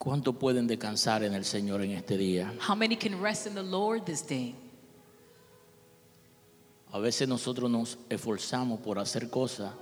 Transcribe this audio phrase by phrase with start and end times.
[0.00, 2.54] ¿Cuánto pueden descansar en el Señor en este día?
[2.66, 4.54] How many can rest in the Lord this day?
[6.90, 9.72] A veces nosotros nos esforzamos por hacer cosas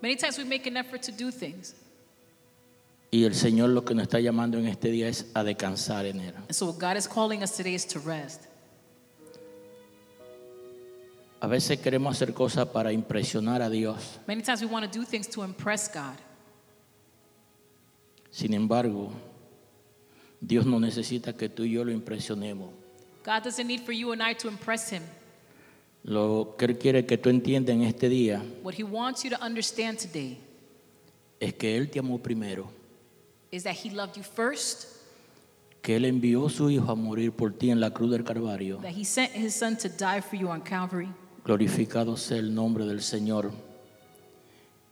[0.00, 1.74] Many times we make an effort to do things.
[3.10, 6.20] y el Señor lo que nos está llamando en este día es a descansar en
[6.20, 6.34] Él.
[6.36, 8.46] And so what God is calling us today is to rest.
[11.42, 14.18] A veces queremos hacer cosas para impresionar a Dios.
[14.26, 16.16] Many times we want to do things to impress God.
[18.30, 19.10] Sin embargo,
[20.40, 22.70] Dios no necesita que tú y yo lo impresionemos.
[23.24, 25.02] God doesn't need for you and I to impress him.
[26.02, 29.36] Lo que Él quiere que tú entiendas en este día What he wants you to
[29.44, 30.38] understand today
[31.38, 32.70] es que Él te amó primero,
[33.50, 34.86] is that he loved you first,
[35.82, 38.78] que Él envió a su Hijo a morir por ti en la cruz del Calvario.
[38.78, 41.08] that he sent his son to die for you on Calvary,
[41.44, 43.50] Glorificado sea el nombre del Señor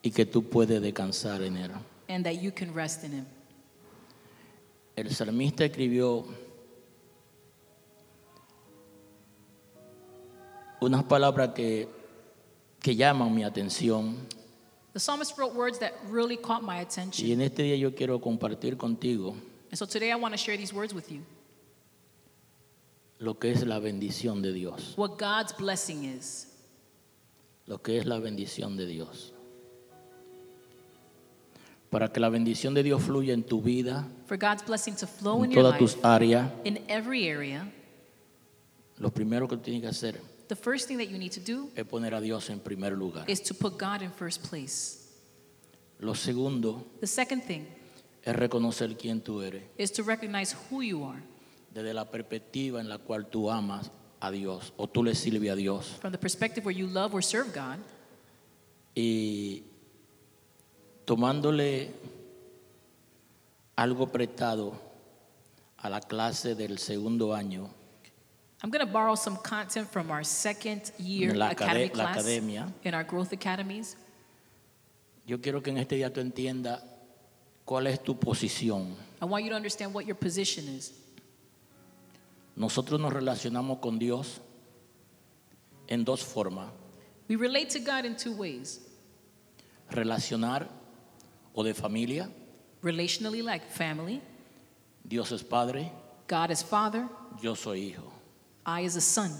[0.02, 1.70] y que tú puedes descansar en Él.
[2.08, 3.26] And that you can rest in him.
[4.96, 6.24] El salmista escribió
[10.80, 11.88] unas palabras que,
[12.80, 14.16] que llaman mi atención
[14.92, 17.30] The psalmist wrote words that really caught my y attention.
[17.30, 19.36] en este día yo quiero compartir contigo
[19.70, 21.20] And so today I want to share these words with you.
[23.18, 26.46] lo que es la bendición de Dios, What God's blessing is.
[27.66, 29.32] lo que es la bendición de Dios.
[31.90, 35.38] Para que la bendición de Dios fluya en tu vida, For God's blessing to flow
[35.42, 37.70] en in your todas life, tus áreas, in every area,
[38.98, 41.84] lo primero que tienes que hacer the first thing that you need to do es
[41.86, 43.24] poner a Dios en primer lugar.
[43.28, 45.04] is to put God in first place.
[46.00, 47.66] Lo segundo The second thing
[48.22, 49.62] es reconocer quién tú eres.
[49.76, 51.22] is to recognize who you are
[51.72, 55.54] desde la perspectiva en la cual tú amas a Dios o tú le sirves a
[55.56, 55.96] Dios.
[56.00, 57.78] from the perspective where you love or serve God
[58.94, 59.62] Y
[61.08, 61.90] tomándole
[63.76, 64.74] algo prestado
[65.78, 67.70] a la clase del segundo año
[68.62, 72.16] I'm going to borrow some content from our second year La academy acade- la class
[72.18, 72.72] academia.
[72.84, 73.96] in our growth academies.
[75.26, 76.82] yo quiero que en este día tú entiendas
[77.64, 78.94] cuál es tu posición.
[79.22, 80.92] I want you to understand what your position is.
[82.54, 84.42] Nosotros nos relacionamos con Dios
[85.86, 86.68] en dos formas.
[87.30, 88.80] We relate to God in two ways
[89.90, 90.68] Relacionar
[91.54, 92.28] o de familia,
[92.82, 94.20] relationally, like family,
[95.02, 95.90] Dios es Padre,
[96.28, 97.08] God is Father,
[97.42, 98.12] yo soy hijo.
[98.66, 99.30] I is a son.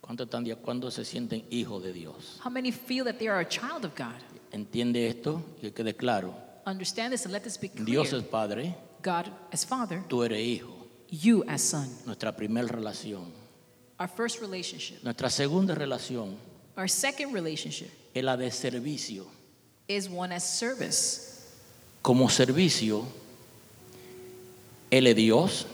[0.00, 2.38] ¿Cuántos están de cuándo se sienten hijos de Dios?
[2.44, 4.20] How many feel that they are a child of God?
[4.52, 6.34] Entiende esto y que quede claro.
[6.66, 7.86] Understand this and let this be clear.
[7.86, 10.74] Dios es Padre, God as Father, tú eres hijo.
[11.10, 11.88] you as Son.
[12.04, 13.32] Nuestra primera relación.
[13.98, 15.02] Our first relationship.
[15.02, 16.36] Nuestra segunda relación
[16.76, 19.26] Our second relationship es la de servicio.
[19.90, 21.26] Is one as service.
[22.02, 23.04] Como servicio,
[24.90, 25.66] Él es Dios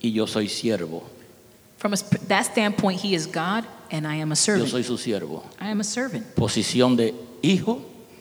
[0.00, 1.02] y yo soy siervo.
[1.78, 1.96] From a,
[2.28, 4.68] that standpoint, He is God and I am a Yo servant.
[4.70, 5.42] soy su siervo.
[5.60, 6.34] I am a servant.
[6.34, 7.80] Posición de hijo,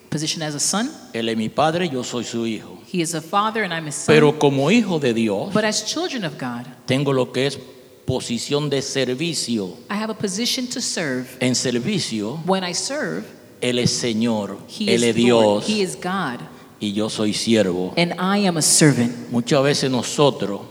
[0.10, 2.80] Position as a son, Él es mi padre, yo soy su hijo.
[2.88, 4.16] He is a father and I'm His son.
[4.16, 7.60] Pero como hijo de Dios, but as children of God, tengo lo que es
[8.06, 9.78] posición de servicio.
[9.90, 11.28] I have a position to serve.
[11.42, 13.26] En servicio, When I serve,
[13.62, 16.40] Él es Señor, He Él es is Lord, Dios He is God,
[16.80, 17.94] y yo soy siervo.
[17.98, 19.32] and I am a servant.
[19.32, 20.62] Muchas veces nosotros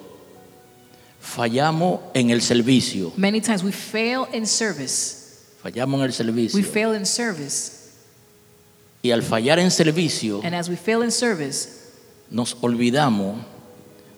[1.21, 3.13] fallamos en el servicio.
[3.17, 5.23] Many times we fail in service.
[5.63, 6.59] Fallamos en el servicio.
[6.59, 7.73] We fail in service.
[9.03, 11.69] Y al fallar en servicio, And as we fail in service,
[12.31, 13.45] nos olvidamos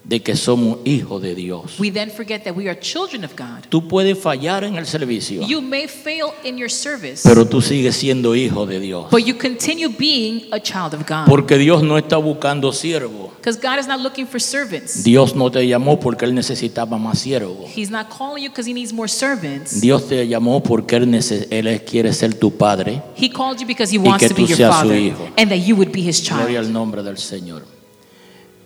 [0.08, 1.80] de que somos hijos de Dios.
[1.80, 3.64] we then forget that we are children of God.
[3.68, 7.96] Tú puedes fallar en el servicio, You may fail in your service, pero tú sigues
[7.96, 9.06] siendo hijo de Dios.
[9.10, 11.26] but you continue being a child of God.
[11.26, 13.32] Porque Dios no está buscando siervos.
[13.36, 15.02] Because God is not looking for servants.
[15.02, 17.66] Dios no te llamó porque Él necesitaba más siervos.
[17.76, 19.80] He's not calling you because He needs more servants.
[19.80, 23.02] Dios te llamó porque Él, nece- él quiere ser tu padre.
[23.16, 25.28] He called you because He wants que to be tú your seas su father hijo.
[25.36, 26.72] and that you would be His Gloria al child.
[26.72, 27.75] nombre del Señor.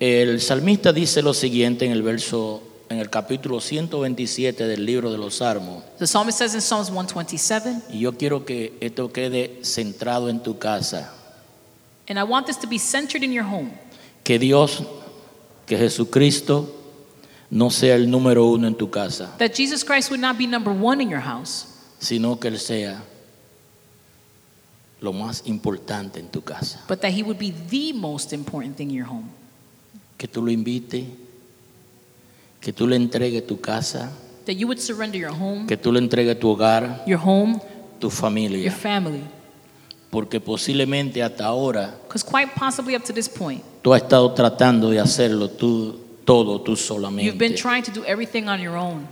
[0.01, 5.19] El salmista dice lo siguiente en el verso, en el capítulo 127 del libro de
[5.19, 5.83] los Salmos.
[5.99, 10.59] The psalmist says in Psalms 127, Y yo quiero que esto quede centrado en tu
[10.59, 11.13] casa.
[12.09, 13.73] and I want this to be centered in your home.
[14.25, 14.83] Que Dios,
[15.67, 16.75] que Jesucristo
[17.51, 20.73] no sea el número uno en tu casa, That Jesus Christ would not be number
[20.73, 21.67] one in your house,
[21.99, 23.03] sino que Él sea
[25.03, 26.81] lo más importante en tu casa.
[26.89, 29.29] but that He would be the most important thing in your home.
[30.21, 31.03] Que tú lo invites,
[32.61, 34.13] que tú le entregues tu casa,
[34.45, 37.59] That you would surrender your home, que tú le entregues tu hogar, your home,
[37.99, 38.71] tu your familia.
[38.71, 39.23] family,
[40.11, 45.01] porque posiblemente hasta ahora quite possibly up to this point, tú has estado tratando de
[45.01, 45.97] hacerlo tú
[46.27, 47.57] todo tú you've been solamente.
[47.57, 49.07] trying to do everything on your own.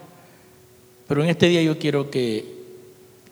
[1.07, 2.45] Pero en este día yo quiero que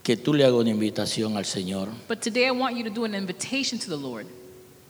[0.02, 3.04] que tú le hagas una invitación al Señor, But today I want you to do
[3.04, 4.26] an invitation to the Lord.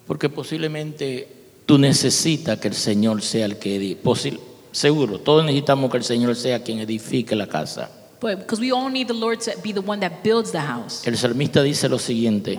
[0.06, 1.26] porque posiblemente
[1.66, 4.38] tú necesitas que el Señor sea el que edi- posi-
[4.72, 7.90] seguro, todos necesitamos que el Señor sea quien edifique la casa.
[8.20, 11.06] But because we all need the Lord to be the one that builds the house.
[11.06, 12.58] El salmista dice lo siguiente: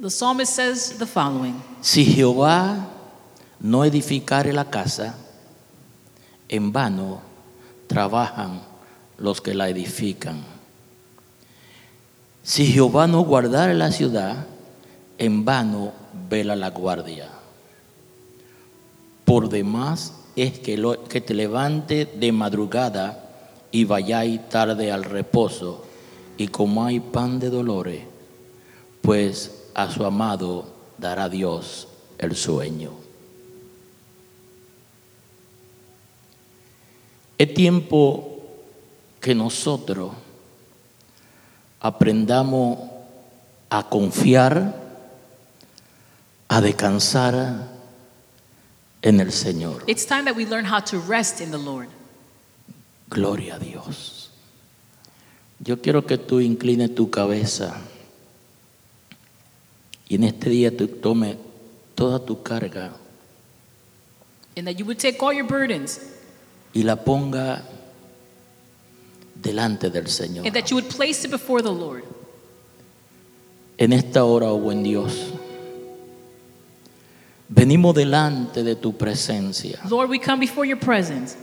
[0.00, 2.88] The psalmist says the following Si Jehová
[3.60, 5.14] no edificare la casa,
[6.48, 7.22] en vano
[7.86, 8.60] trabajan
[9.18, 10.44] los que la edifican.
[12.42, 14.46] Si Jehová no guardare la ciudad,
[15.18, 15.92] en vano
[16.28, 17.28] vela la guardia.
[19.30, 23.30] Por demás es que, lo- que te levante de madrugada
[23.70, 25.84] y vayáis tarde al reposo
[26.36, 28.02] y comáis pan de dolores,
[29.00, 30.64] pues a su amado
[30.98, 31.86] dará Dios
[32.18, 32.90] el sueño.
[37.38, 38.36] Es tiempo
[39.20, 40.10] que nosotros
[41.78, 42.80] aprendamos
[43.70, 44.74] a confiar,
[46.48, 47.78] a descansar
[49.02, 49.82] en el Señor.
[49.86, 51.88] It's time that we learn how to rest in the Lord.
[53.08, 54.30] Gloria a Dios.
[55.62, 57.76] Yo quiero que tú inclines tu cabeza
[60.08, 61.36] y en este día tú tomes
[61.94, 62.92] toda tu carga
[64.56, 66.00] And that you would take all your burdens
[66.74, 67.62] y la ponga
[69.40, 70.46] delante del Señor.
[70.46, 72.04] and that you would place it before the Lord.
[73.78, 75.32] En esta hora, oh buen Dios,
[77.50, 81.36] venimos delante de tu presencia Lord, we come before your presence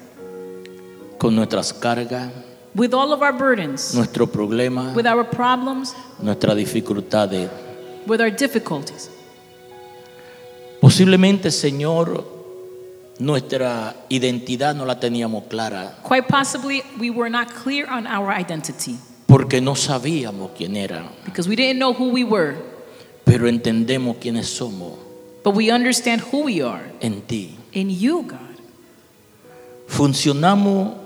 [1.17, 2.31] con nuestras cargas,
[2.75, 7.49] with all of our burdens, nuestros problemas, with our problems, nuestras dificultades.
[8.05, 9.09] with our difficulties.
[10.79, 12.23] Posiblemente, Señor,
[13.19, 15.97] nuestra identidad no la teníamos clara.
[16.03, 18.95] Quite possibly, we were not clear on our identity.
[19.25, 22.55] Porque no sabíamos quién era, because we didn't know who we were,
[23.25, 25.06] pero entendemos quiénes somos
[25.47, 27.57] but we understand who we are en ti.
[27.71, 28.37] in you, God.
[29.87, 30.97] Funcionamos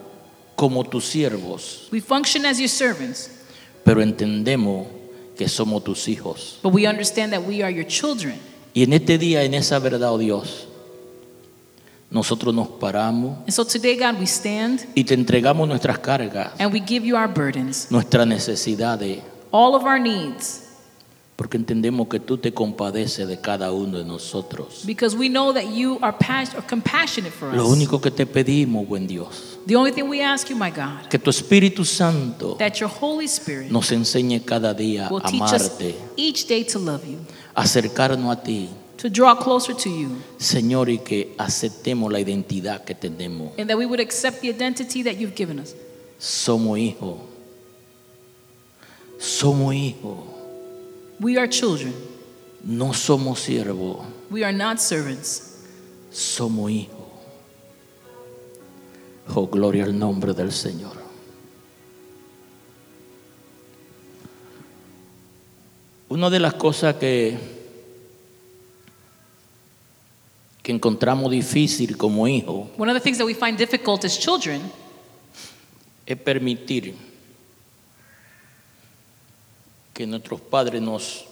[0.55, 3.29] como tus siervos, We function as your servants,
[3.85, 4.87] pero entendemos
[5.37, 6.57] que somos tus hijos.
[6.63, 8.39] but we understand that we are your children.
[8.73, 10.67] Y en este día, en esa verdad, oh Dios,
[12.09, 16.73] nosotros nos paramos And so today, God, we stand y te entregamos nuestras cargas, and
[16.73, 19.21] we give you our burdens, nuestras necesidades,
[19.51, 20.63] all of our needs,
[21.41, 24.83] porque entendemos que tú te compadeces de cada uno de nosotros.
[24.85, 27.71] because we know that you are, pas- are compassionate for Lo us.
[27.71, 31.17] único que te pedimos, buen Dios, The only thing we ask you, my God, que
[31.17, 35.51] tu Espíritu Santo that your Holy Spirit nos enseñe cada día will a teach us
[35.71, 37.17] amarte, each day to love you,
[37.55, 42.93] acercarnos a ti, to draw closer to you, Señor, y que aceptemos la identidad que
[42.93, 43.53] tenemos.
[43.57, 45.73] and that we would accept the identity that you've given us.
[46.19, 47.17] Somos hijos,
[49.17, 50.17] somos hijos,
[51.21, 51.93] We are children.
[52.63, 53.99] no somos siervos,
[54.31, 55.63] We are not servants.
[56.11, 56.97] somos hijos.
[59.33, 60.99] Oh, gloria al nombre del Señor.
[66.09, 67.37] Una de las cosas que,
[70.61, 74.61] que encontramos difícil como hijos One of the things that we find difficult as children
[76.05, 76.95] es permitir
[80.01, 81.25] que nuestros padres nos,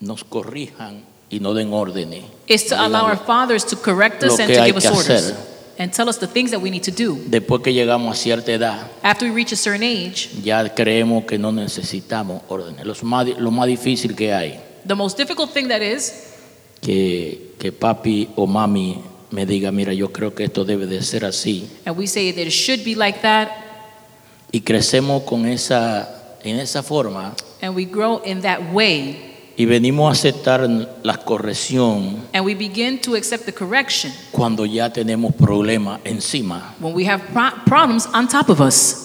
[0.00, 2.24] nos corrijan y nos den órdenes.
[2.48, 5.34] is to allow our fathers to correct us and to give us orders
[5.78, 7.18] and tell us the things that we need to do.
[7.28, 11.36] Después que llegamos a cierta edad, After we reach a certain age, ya creemos que
[11.36, 12.86] no necesitamos órdenes.
[12.86, 16.32] Los más, lo más difícil que hay, the most difficult thing that is
[16.80, 21.26] que, que papi o mami me diga, mira, yo creo que esto debe de ser
[21.26, 21.68] así.
[21.84, 23.50] and we say that it should be like that
[24.52, 30.08] Y crecemos con esa, en esa forma and we grow in that way y venimos
[30.08, 30.68] a aceptar
[31.02, 36.74] la corrección and we begin to accept the correction cuando ya tenemos problemas encima.
[36.80, 39.02] when we have pro- problems on top of us.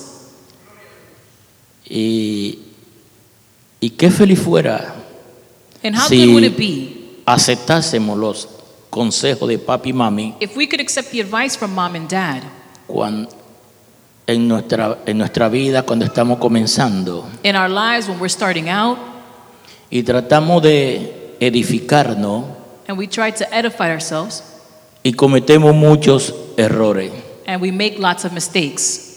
[1.89, 2.59] Y,
[3.81, 4.95] y qué feliz fuera
[5.83, 8.47] And how good would it be aceptásemos los
[8.89, 12.43] consejos de papi y mami if we could accept the advice from mom and dad
[12.87, 13.27] cuan-
[14.27, 18.97] en, nuestra, en nuestra vida cuando estamos comenzando in our lives when we're starting out
[19.89, 22.45] y tratamos de edificarnos
[22.87, 24.43] and we try to edify ourselves
[25.03, 27.11] y cometemos muchos errores.
[27.47, 29.07] and we make lots of mistakes?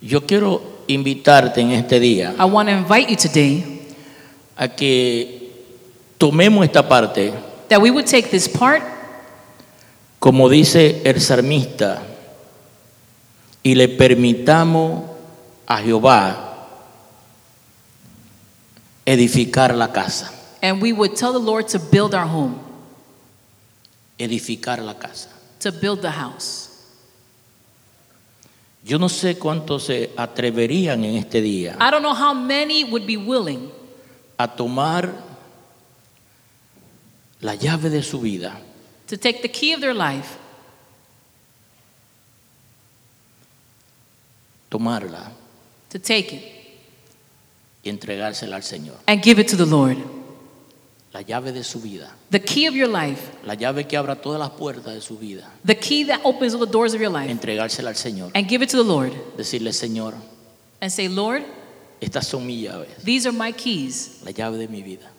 [0.00, 3.80] Yo quiero invitarte en este día I want to invite you today
[4.56, 5.40] a que
[6.20, 7.32] tomemos esta parte,
[7.68, 8.82] that we would take this part,
[10.18, 12.02] como dice el salmista,
[13.62, 15.04] y le permitamos
[15.66, 16.68] a Jehová
[19.04, 20.30] edificar la casa,
[20.62, 22.58] and we would tell the Lord to build our home,
[24.18, 25.28] edificar la casa.
[25.60, 26.68] to build the house.
[28.82, 33.06] Yo no sé cuántos se atreverían en este día I don't know how many would
[33.06, 33.70] be willing
[34.38, 35.12] a tomar
[37.42, 38.58] la llave de su vida,
[39.06, 40.38] to take the key of their life,
[44.70, 45.32] tomarla
[45.90, 46.42] to take it,
[47.84, 48.96] y entregársela al Señor.
[49.06, 49.98] and give it to the Lord.
[51.12, 54.38] La llave de su vida, The key of your life, la llave que abra todas
[54.38, 57.28] las puertas de su vida, the key that opens all the doors of your life,
[57.28, 58.30] entregársela al Señor.
[58.34, 59.12] and give it to the Lord.
[59.36, 60.14] Decirle, Señor,
[60.80, 61.42] And say, Lord,
[62.00, 65.10] estas son mis llaves, these are my keys, la llave de mi vida.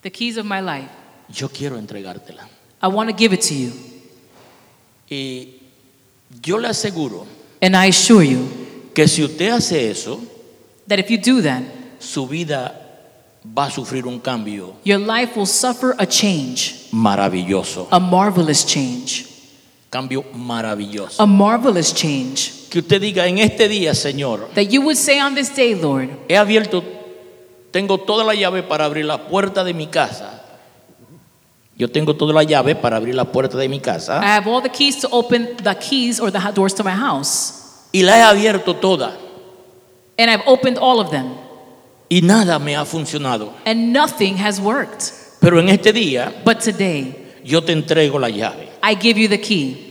[0.00, 0.88] the keys of my life.
[1.28, 2.48] Yo quiero entregártela.
[2.80, 3.70] I want to give it to you.
[5.10, 5.60] Y
[6.42, 7.26] yo le aseguro
[7.60, 8.48] And I assure you
[8.94, 10.20] que si usted hace eso,
[10.86, 11.62] that if you do that,
[11.98, 12.78] su vida
[13.44, 17.88] va a sufrir un cambio your life will suffer a change, maravilloso.
[17.90, 19.26] a marvelous change,
[19.90, 21.20] Cambio maravilloso.
[21.22, 22.68] a marvelous change.
[22.70, 26.08] Que usted diga en este día, Señor, That you would say on this day, Lord,
[26.28, 26.82] he abierto,
[27.70, 30.38] tengo toda la llave para abrir la puerta de mi casa.
[31.76, 34.62] Yo tengo toda la llave para abrir la puerta de mi I casa have all
[34.62, 37.71] the keys to open the keys or the ho- doors to my house.
[37.92, 39.16] Y la he abierto toda
[40.18, 41.34] And I've opened all of them.
[42.08, 43.52] y nada me ha funcionado.
[43.64, 45.12] And nothing has worked.
[45.40, 48.68] Pero en este día But today, yo te entrego la llave.
[48.82, 49.88] I give you the key.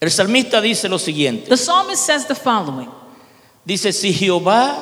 [0.00, 1.48] El salmista dice lo siguiente.
[1.48, 2.88] The psalmist says the following
[3.64, 4.76] Dice, si Jehová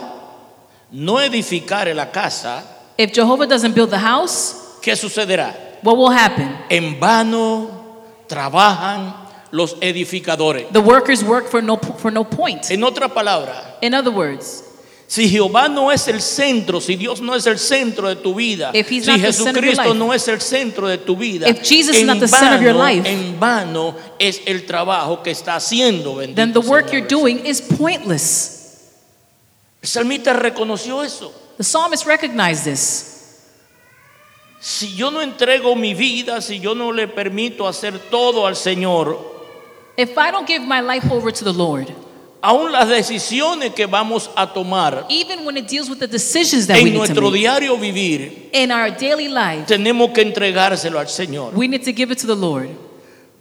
[0.92, 2.62] no edificare la casa,
[2.98, 5.54] If Jehovah doesn't build the house, ¿qué sucederá?
[5.82, 6.56] what will happen?
[6.70, 7.68] En vano
[8.26, 10.66] trabajan los edificadores.
[10.72, 12.70] The workers work for no, for no point.
[12.70, 14.64] En otra palabra, In other words,
[15.08, 18.72] si Jehová no es el centro, si Dios no es el centro de tu vida,
[18.72, 22.26] si Jesucristo no es el centro de tu vida, if Jesus is en not the
[22.26, 26.16] center of your vano- life, en vano es el trabajo que está haciendo.
[26.16, 28.54] Bendito then the work you're doing is pointless.
[29.80, 31.32] El salmista reconoció eso.
[31.56, 33.12] The psalmist recognized this.
[34.58, 39.35] Si yo no entrego mi vida, si yo no le permito hacer todo al Señor,
[39.96, 41.88] If I don't give my life over to the Lord,
[42.42, 46.76] aún las decisiones que vamos a tomar even when it deals with the decisions that
[46.76, 50.98] we en need to nuestro make diario vivir, in our daily life, tenemos que entregárselo
[50.98, 51.54] al Señor.
[51.54, 52.68] we need to give it to the Lord.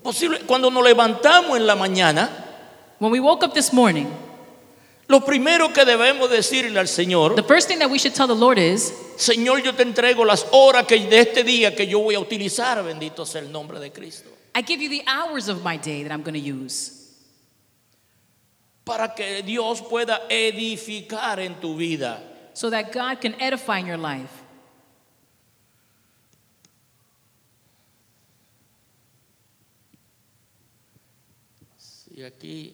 [0.02, 2.30] Posible, cuando nos levantamos en la mañana,
[3.00, 4.08] When we woke up this morning,
[5.08, 8.34] lo primero que debemos decirle al Señor, the first thing that we should tell the
[8.34, 12.16] Lord is, Señor, yo te entrego las horas que, de este día que yo voy
[12.16, 15.76] a utilizar, bendito sea el nombre de Cristo, I give you the hours of my
[15.78, 16.92] day that I'm going to use
[18.86, 22.22] para que Dios pueda edificar en tu vida.
[22.56, 24.32] so that God can edify in your life.
[31.78, 32.74] Si aquí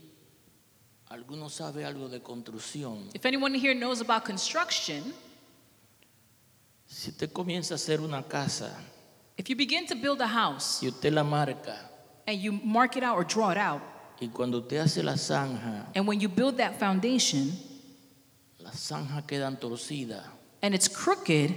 [1.10, 5.14] alguno sabe algo de construcción, If anyone here knows about construction,
[6.86, 8.72] si usted comienza a hacer una casa
[9.42, 11.76] if you begin to build a house y usted la marca,
[12.28, 13.82] and you mark it out or draw it out,
[14.22, 17.52] y cuando usted hace la zanja, and when you build that foundation
[18.60, 20.24] las zanjas quedan torcidas,
[20.62, 21.52] and it's crooked,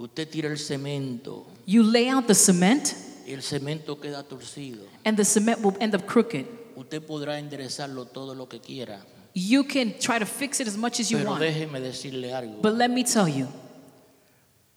[0.00, 2.92] usted tira el cemento you lay out the cement
[3.24, 4.82] y el cemento queda torcido.
[5.04, 6.44] and the cement will end up crooked.
[6.76, 8.98] Usted podrá enderezarlo todo lo que quiera,
[9.36, 11.42] You can try to fix it as much as you pero want.
[11.42, 12.60] déjeme decirle algo.
[12.62, 13.46] But let me tell you,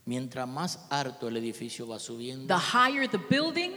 [0.08, 3.72] Mientras más alto el edificio va subiendo, the higher the building,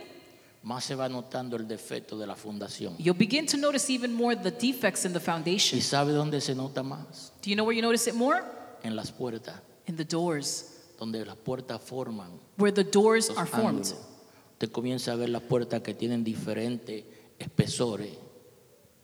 [0.63, 2.95] más se va notando el defecto de la fundación.
[2.99, 5.81] you'll begin to notice even more the defects in the ¿Y foundation.
[5.83, 7.33] sabe dónde se nota más?
[7.43, 8.43] Do you know where you notice it more?
[8.83, 13.47] En las puertas, In the doors, donde las puertas forman where the doors los are
[13.47, 13.83] formed.
[13.85, 13.97] ángulos.
[14.53, 17.05] Usted comienza a ver las puertas que tienen diferentes
[17.39, 18.11] espesores,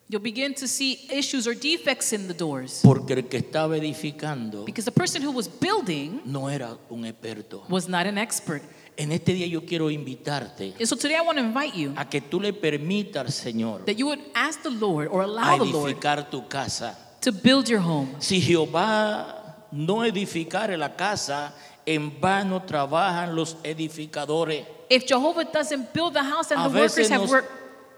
[0.08, 2.80] You'll begin to see issues or defects in the doors.
[2.84, 7.64] porque el que estaba edificando Because the person who was building no era un experto.
[7.68, 8.62] was not an expert.
[8.96, 12.04] En este día yo quiero invitarte And so today I want to invite you a
[12.08, 15.58] que tú le permitas al Señor that you would ask the Lord or a allow
[15.58, 16.96] the Lord edificar tu casa.
[17.20, 18.08] to build your home.
[18.20, 21.52] Si Jehová no edificare la casa,
[21.84, 24.64] en vano trabajan los edificadores.
[24.88, 27.50] If Jehovah doesn't build the house and A the workers have worked,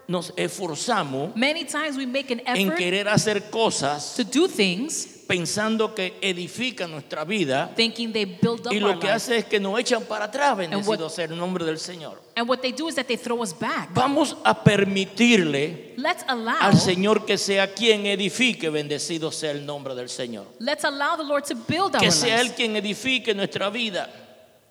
[0.09, 5.05] nos esforzamos many times we make an en effort querer hacer cosas to do things,
[5.27, 9.11] pensando que edifican nuestra vida thinking they build up y our lo que life.
[9.15, 12.19] hace es que nos echan para atrás, what- bendecido sea el nombre del Señor.
[12.35, 13.89] And what they do is that they throw us back.
[13.93, 19.93] Vamos a permitirle Let's allow al Señor que sea quien edifique, bendecido sea el nombre
[19.93, 20.47] del Señor.
[20.57, 22.49] let's allow the Lord to build our Que sea lives.
[22.49, 24.09] Él quien edifique nuestra vida.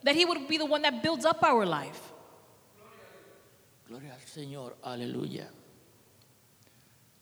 [0.03, 2.01] That He would be the one that builds up our life.
[3.89, 5.51] Gloria al Señor, aleluya.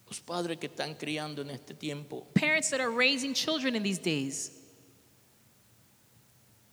[0.07, 3.99] Los padres que están criando en este tiempo, Parents that are raising children in these
[3.99, 4.53] days,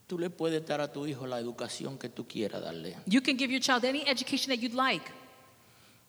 [0.06, 2.98] tú le puedes dar a tu hijo la educación que tú quieras darle.
[3.08, 5.10] you can give your child any education that you'd like.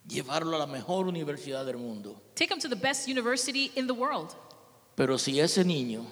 [0.09, 2.21] Llevarlo a la mejor universidad del mundo.
[2.35, 4.35] Take them to the best university in the world.
[4.97, 6.05] Pero si ese niño,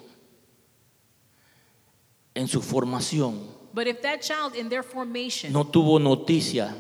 [2.37, 6.73] en su formación, But if that child in their formation, no tuvo noticia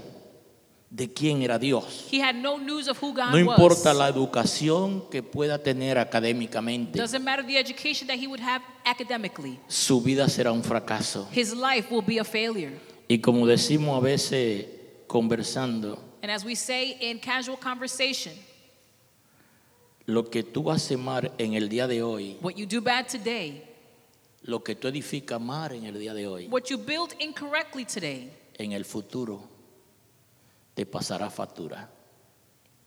[0.94, 3.96] de quién era Dios, he had no news of who God no importa was.
[3.96, 9.58] la educación que pueda tener académicamente, Doesn't matter the education that he would have academically.
[9.68, 11.26] su vida será un fracaso.
[11.32, 12.78] His life will be a failure.
[13.08, 14.66] Y como decimos a veces
[15.06, 18.34] conversando, And as we say in casual conversation,
[20.04, 23.06] lo que tú vas a semar en el día de hoy, what you do bad
[23.08, 23.62] today,
[24.42, 28.30] lo que tú edificas mar en el día de hoy, what you build incorrectly today,
[28.58, 29.51] en el futuro
[30.74, 31.88] te pasará factura.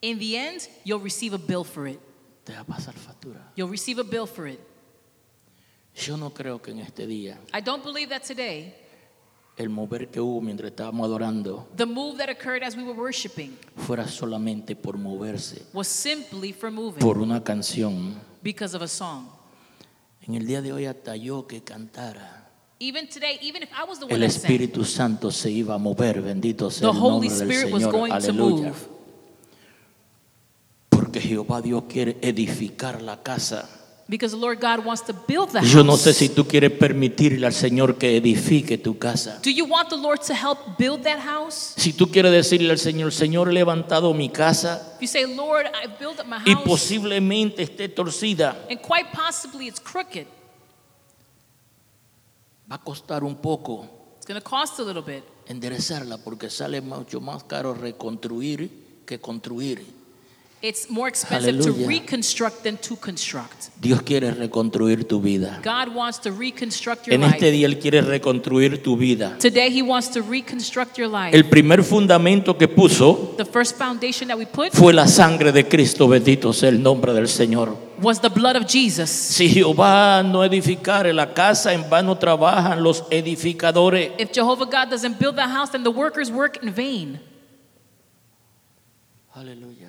[0.01, 1.99] in the end, you'll receive a bill for it.
[2.43, 3.41] Te va a pasar factura.
[3.55, 4.59] You'll receive a bill for it.
[5.95, 8.75] Yo no creo que en este día I don't believe that today,
[9.57, 13.57] el mover que hubo mientras estábamos adorando the move that occurred as we were worshiping
[13.77, 18.19] fuera solamente por moverse, was simply for moving por una canción.
[18.43, 19.29] because of a song.
[20.27, 22.44] En el día de hoy hasta yo que cantara,
[22.79, 25.75] Even today, even if I was the one el that sang, Espíritu Santo se iba
[25.75, 27.91] a mover, bendito sea the el Holy nombre del Spirit was Señor.
[27.91, 28.67] going to Aleluya.
[28.67, 28.87] move.
[30.89, 33.69] Porque Jehová Dios quiere edificar la casa.
[34.07, 36.01] Because the Lord God wants to build the Yo no house.
[36.03, 39.39] sé si tú quieres permitirle al Señor que edifique tu casa.
[39.41, 41.73] Do you want the Lord to help build that house?
[41.77, 45.65] Si tú quieres decirle al Señor, Señor, he levantado mi casa If you say, Lord,
[45.73, 50.27] I've built up my y house, posiblemente esté torcida, and quite possibly it's crooked,
[52.69, 55.23] va a costar un poco it's going to cost a little bit.
[55.47, 59.85] enderezarla porque sale mucho más caro reconstruir que construir.
[60.67, 61.87] It's more expensive to Hallelujah.
[61.87, 63.69] reconstruct than to construct.
[63.79, 65.61] Dios quiere reconstruir tu vida.
[65.63, 67.35] God wants to reconstruct your En life.
[67.35, 69.37] este día Él quiere reconstruir tu vida.
[69.39, 71.37] Today, He wants to reconstruct your life.
[71.37, 75.67] El primer fundamento que puso the first foundation that we put fue la sangre de
[75.67, 77.77] Cristo, bendito sea el nombre del Señor.
[78.01, 79.11] was the blood of Jesus.
[79.11, 84.13] Si Jehová no edificare la casa, en vano trabajan los edificadores.
[84.17, 87.19] If Jehovah God doesn't build the house, then the workers work in vain.
[89.35, 89.84] Aleluya.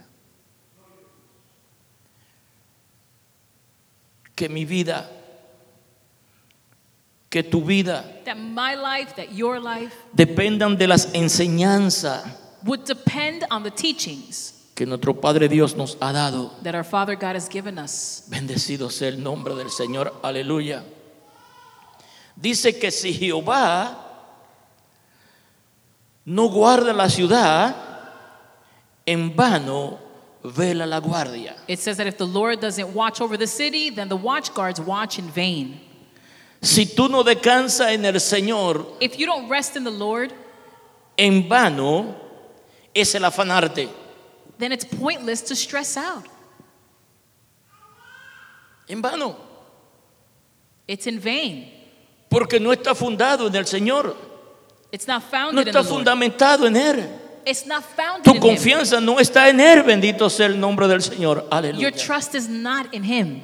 [4.36, 5.08] Que mi vida,
[7.30, 12.22] que tu vida That my life, that your life dependan de las enseñanzas
[12.64, 16.52] would depend on the teachings que nuestro Padre Dios nos ha dado.
[16.62, 18.28] that our Father God has given us.
[18.28, 20.12] Bendecido sea el nombre del Señor.
[20.22, 20.84] Aleluya.
[22.36, 23.96] Dice que si Jehová
[26.26, 27.74] no guarda la ciudad,
[29.06, 29.98] en vano
[30.50, 31.54] vela la guardia.
[31.68, 34.80] It says that if the Lord doesn't watch over the city, then the watch guards
[34.80, 35.80] watch in vain.
[36.62, 40.32] Si tú no descansas en el Señor, If you don't rest in the Lord,
[41.18, 42.14] en vano
[42.94, 43.88] es el afanarte.
[44.58, 46.24] then it's pointless to stress out.
[48.88, 49.36] En vano.
[50.88, 51.68] It's in vain.
[52.30, 54.16] Porque no está fundado en el Señor.
[54.92, 56.04] It's not No founded in está the Lord.
[56.04, 57.08] fundamentado en Él.
[57.46, 58.42] It's not founded Tu in Him.
[58.42, 59.82] confianza no está en Él.
[59.84, 61.42] Bendito sea el nombre del Señor.
[61.42, 61.92] Your Aleluya.
[61.92, 63.40] trust is not in Him.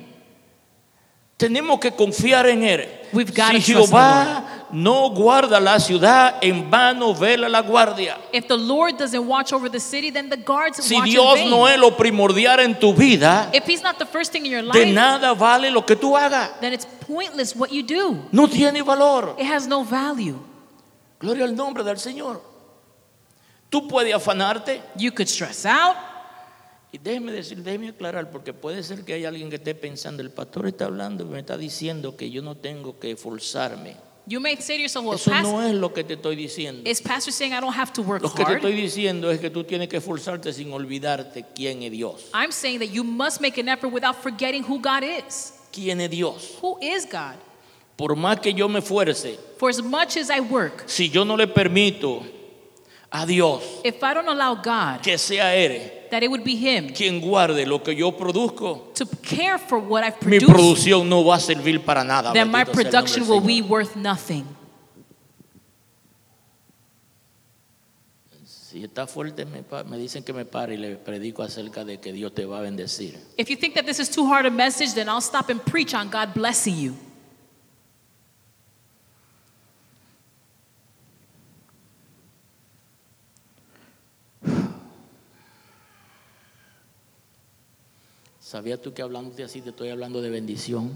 [1.37, 2.88] Tenemos que confiar en Él.
[3.12, 8.17] We've gotta Si Jehová no guarda la ciudad, en vano vela la guardia.
[8.33, 11.45] If the Lord doesn't watch over the city, then the guards Si watch Dios in
[11.45, 11.51] vain.
[11.51, 14.62] no es lo primordial en tu vida, if He's not the first thing in your
[14.62, 16.51] de life, nada vale lo que tú hagas.
[16.61, 18.19] then it's pointless what you do.
[18.33, 19.35] No tiene valor.
[19.38, 20.38] It has no value.
[21.21, 22.41] Gloria al nombre del Señor.
[23.72, 24.82] Tú puedes afanarte.
[24.96, 25.96] You could stress out.
[26.92, 30.30] Y déjeme decir, déjeme aclarar, porque puede ser que haya alguien que esté pensando, el
[30.30, 33.96] pastor está hablando y me está diciendo que yo no tengo que esforzarme.
[34.26, 36.82] You may say to yourself, well, Eso Pastor, no es lo que te estoy diciendo.
[36.88, 38.56] is Pastor saying I don't have to work Lo que te hard?
[38.58, 42.28] estoy diciendo es que tú tienes que esforzarte sin olvidarte quién es Dios.
[42.35, 45.54] I'm saying that you must make an effort without forgetting who God is.
[45.72, 46.58] ¿Quién es Dios?
[46.61, 47.37] Who is God?
[47.96, 51.37] Por más que yo me esfuerce, For as much as I work, si yo no
[51.37, 52.22] le permito
[53.12, 56.88] a Dios if I don't allow God que sea Él that it would be Him
[56.94, 61.25] quien guarde lo que yo produzco, to care for what I've mi produced, producción no
[61.25, 62.33] va a servir para nada.
[62.33, 63.46] then my Bendito sea el nombre production del will Señor.
[63.46, 64.46] be worth nothing.
[68.44, 71.98] Si está fuerte, me, pa- me dicen que me pare y le predico acerca de
[72.01, 73.18] que Dios te va a bendecir.
[73.37, 75.92] If you think that this is too hard a message, then I'll stop and preach
[75.94, 76.94] on God blessing you.
[88.53, 90.91] ¿Sabías tú que hablándote así te estoy hablando de bendición?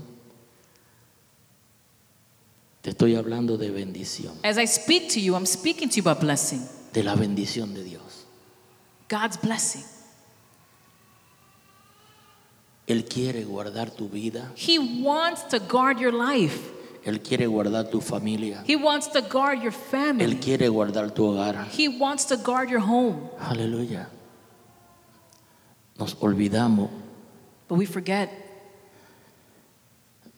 [2.82, 6.20] Te estoy hablando de bendición, As I speak to you, I'm speaking to you about
[6.20, 6.60] blessing.
[6.92, 8.26] de la bendición de Dios.
[9.08, 9.82] God's blessing.
[12.86, 16.60] Él quiere guardar tu vida, He wants to guard your life.
[17.06, 20.36] Él quiere guardar tu familia, He wants to guard your Él family.
[20.36, 21.66] quiere guardar tu hogar.
[21.74, 23.30] He wants to guard your home.
[23.40, 24.10] Aleluya.
[25.98, 27.05] Nos olvidamos
[27.68, 28.30] But we forget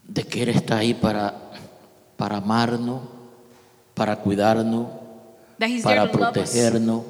[0.06, 1.34] de que Él está ahí para,
[2.16, 3.02] para amarnos,
[3.94, 4.86] para cuidarnos,
[5.58, 6.50] that He's there para to love us.
[6.50, 7.04] protegernos,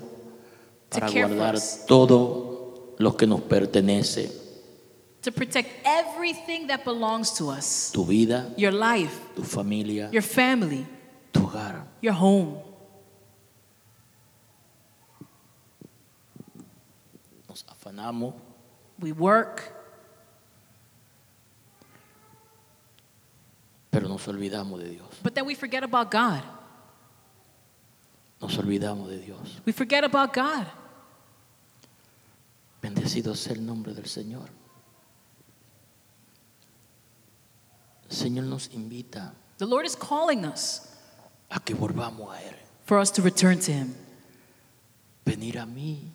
[0.91, 1.85] to para care for guardar us.
[1.87, 4.31] todo lo que nos pertenece,
[5.23, 10.85] to protect everything that belongs to us tu vida, your life, tu familia, your family,
[11.33, 11.87] tu hogar.
[12.03, 12.57] your home.
[17.49, 18.35] Nos afanamos,
[19.01, 19.63] We work,
[23.91, 25.09] pero nos olvidamos de Dios.
[25.23, 26.43] but then we forget about God.
[28.41, 29.61] Nos olvidamos de Dios.
[29.65, 30.67] We forget about God.
[32.83, 34.49] Bendecido sea el nombre del Señor.
[38.09, 40.87] El Señor nos invita The Lord is calling us
[41.51, 42.55] a que volvamos a Él.
[42.85, 43.95] for us to return to Him.
[45.25, 46.11] Venir a mí,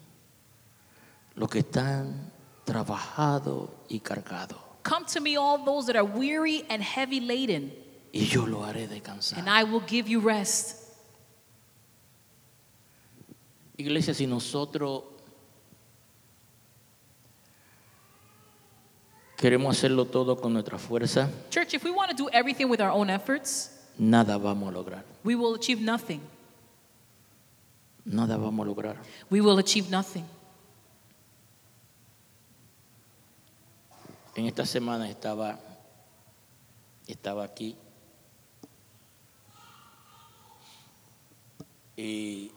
[1.36, 2.32] los que están
[2.66, 7.72] trabajados y cargados, Come to me, all those that are weary and heavy laden,
[8.14, 9.40] y yo lo haré descansar.
[9.40, 10.80] and I will give you rest.
[13.76, 15.04] Iglesia, si nosotros
[19.36, 22.92] queremos hacerlo todo con nuestra fuerza, Church, if we want to do everything with our
[22.92, 25.04] own efforts, nada vamos a lograr.
[25.24, 26.22] we will achieve nothing.
[28.06, 28.98] Nada vamos a lograr.
[29.30, 30.26] We will achieve nothing.
[34.36, 35.60] En esta semana estaba,
[37.08, 37.76] estaba aquí
[41.96, 42.52] y,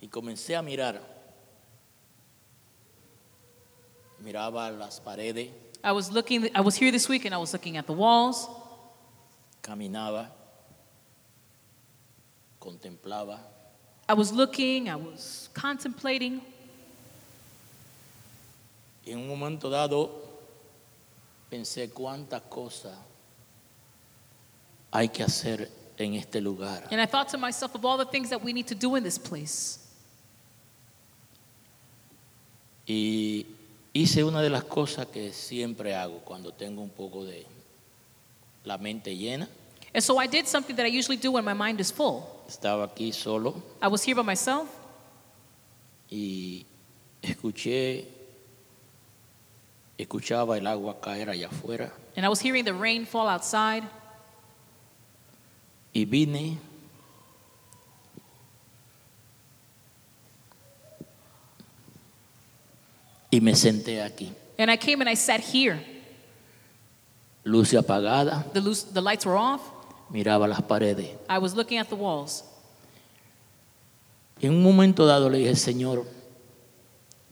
[0.00, 1.00] y comencé a mirar.
[4.20, 5.50] Miraba las paredes,
[5.82, 8.48] I was looking, I was here this week and I was looking at the walls.
[9.62, 10.28] caminaba,
[12.58, 13.38] contemplaba
[14.08, 16.40] I was looking, I was contemplating.
[19.06, 20.10] y en un momento dado
[21.50, 22.96] pensé cuántas cosas
[24.90, 26.86] hay que hacer en este lugar.
[26.90, 29.02] And I thought to myself of all the things that we need to do in
[29.02, 29.78] this place.
[32.86, 33.46] Y
[33.92, 37.46] hice una de las cosas que siempre hago cuando tengo un poco de
[38.64, 39.48] la mente llena.
[39.94, 42.26] And so I did something that I usually do when my mind is full.
[42.48, 44.68] Estaba aquí solo I was here by myself
[46.10, 46.66] y
[47.22, 48.06] escuché,
[49.96, 53.84] escuchaba el agua caer allá afuera and I was hearing the rain fall outside.
[55.94, 56.58] Y vine
[63.30, 64.32] y me senté aquí.
[64.58, 65.80] And I came and I sat here.
[67.44, 69.60] Luz apagada, The, lights were off.
[70.10, 71.10] miraba las paredes.
[71.28, 72.42] I was looking at the walls.
[74.40, 76.06] En un momento dado le dije, Señor,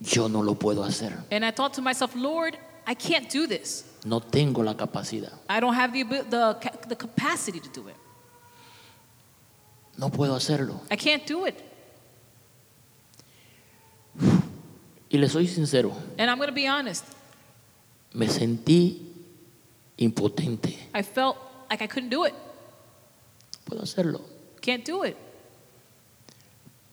[0.01, 1.13] yo no lo puedo hacer.
[1.31, 3.85] And I thought to myself, Lord, I can't do this.
[4.05, 5.33] No tengo la capacidad.
[5.49, 6.57] I don't have the, the,
[6.89, 7.97] the capacity to do it.
[9.97, 10.81] No puedo hacerlo.
[10.91, 11.55] I can't do it.
[15.11, 17.05] Y le soy sincero, And I'm going to be honest.
[18.15, 19.03] me sentí
[19.99, 20.77] impotente.
[20.95, 21.37] I felt
[21.71, 22.35] like I couldn't do it.
[23.65, 24.21] Puedo hacerlo.
[24.61, 25.17] Can't do it.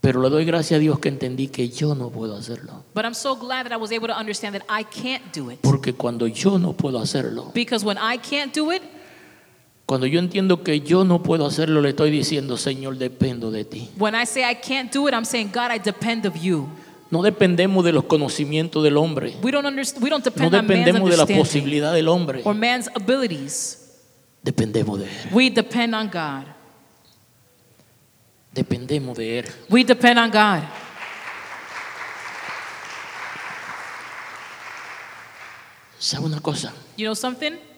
[0.01, 2.83] Pero le doy gracias a Dios que entendí que yo no puedo hacerlo.
[2.93, 5.59] But I'm so glad that I was able to understand that I can't do it.
[5.61, 8.81] Porque cuando yo no puedo hacerlo, Because when I can't do it,
[9.89, 13.89] cuando yo entiendo que yo no puedo hacerlo, le estoy diciendo, Señor, dependo de ti.
[13.97, 16.69] when I say I can't do it, I'm saying, God, I depend of you.
[17.09, 19.35] No dependemos de los conocimientos del hombre.
[19.41, 20.03] We don't understand.
[20.03, 22.41] We don't No depend on man's dependemos de la posibilidad del hombre.
[22.43, 23.79] or man's abilities.
[24.43, 25.29] Dependemos de Él.
[25.31, 26.45] We depend on God.
[28.53, 29.45] Dependemos de Él.
[29.71, 30.69] We depend on God.
[35.97, 36.75] ¿Sabe una cosa?
[36.95, 37.68] You know something?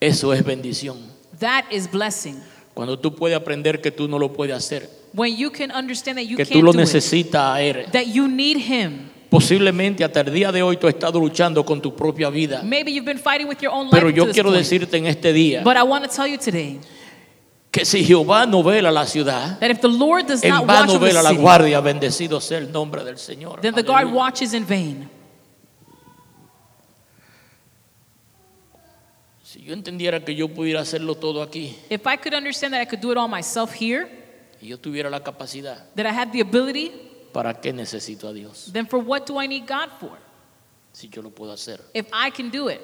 [0.00, 0.98] Eso es bendición.
[1.38, 2.36] That is blessing.
[2.74, 6.24] Cuando tú puedes aprender que tú no lo puedes hacer, When you can understand that
[6.24, 7.86] you que tú lo necesitas a Él.
[7.92, 9.10] that you need Him.
[9.28, 12.62] Posiblemente hasta el día de hoy tú has estado luchando con tu propia vida.
[12.64, 14.58] Maybe you've been fighting with your own life Pero yo quiero point.
[14.62, 16.80] decirte en este día But I want to tell you today
[17.70, 21.22] que si Jehová no vela la ciudad, that if the Lord does en vano vela
[21.22, 23.60] la guardia, bendecido sea el nombre del Señor.
[23.60, 25.08] then the guard watches in vain.
[29.50, 32.84] Si yo entendiera que yo pudiera hacerlo todo aquí If I could understand that I
[32.84, 34.08] could do it all myself here,
[34.62, 36.92] y yo tuviera la capacidad, that I had the ability,
[37.32, 38.70] ¿para qué necesito a Dios?
[38.72, 40.16] then for what do I need God for?
[40.92, 41.80] Si yo lo puedo hacer.
[41.92, 42.80] If I can do it,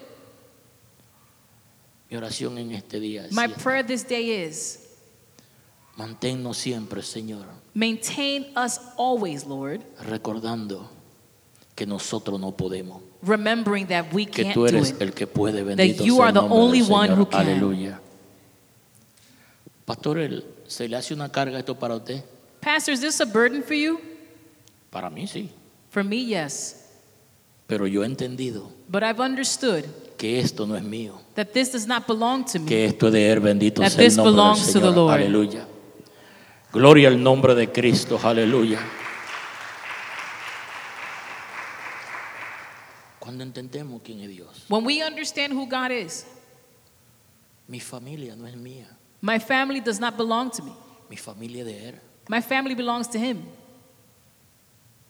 [2.10, 4.88] Mi oración en este día es my prayer this day is
[5.96, 10.90] manténnos siempre, Señor, maintain us always, Lord, recordando
[11.76, 15.02] que nosotros no podemos, remembering that we que can't tú do eres it.
[15.02, 17.18] el que puede, bendito you sea are el the nombre only del one Señor.
[17.20, 17.40] who can.
[17.42, 18.00] Aleluya.
[19.84, 22.24] Pastor, ¿el- ¿se le hace una carga esto para usted?
[22.60, 24.00] Pastor, is this a burden for you?
[24.90, 25.50] Para mí sí,
[25.90, 26.84] For me, yes.
[27.66, 29.84] pero yo he entendido But I've understood
[30.16, 32.66] que esto no es mío, that this does not belong to me.
[32.66, 34.72] que esto es de él, bendito That sea el this nombre del belongs to the
[34.80, 34.94] Señor.
[34.94, 35.12] Lord.
[35.14, 35.66] Aleluya.
[36.72, 38.78] Gloria al nombre de Cristo, aleluya.
[43.26, 46.24] Cuando entendemos quién es Dios, When we understand who God is,
[47.66, 48.86] mi familia no es mía,
[49.20, 50.72] my family does not belong to me.
[51.10, 51.94] mi familia es de Él.
[52.28, 53.42] My family belongs to Him.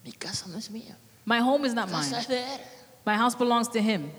[0.02, 1.98] Mi casa no es mía, My home is mi not mine.
[2.10, 2.60] casa es de Él.
[3.04, 4.10] My house belongs to Him.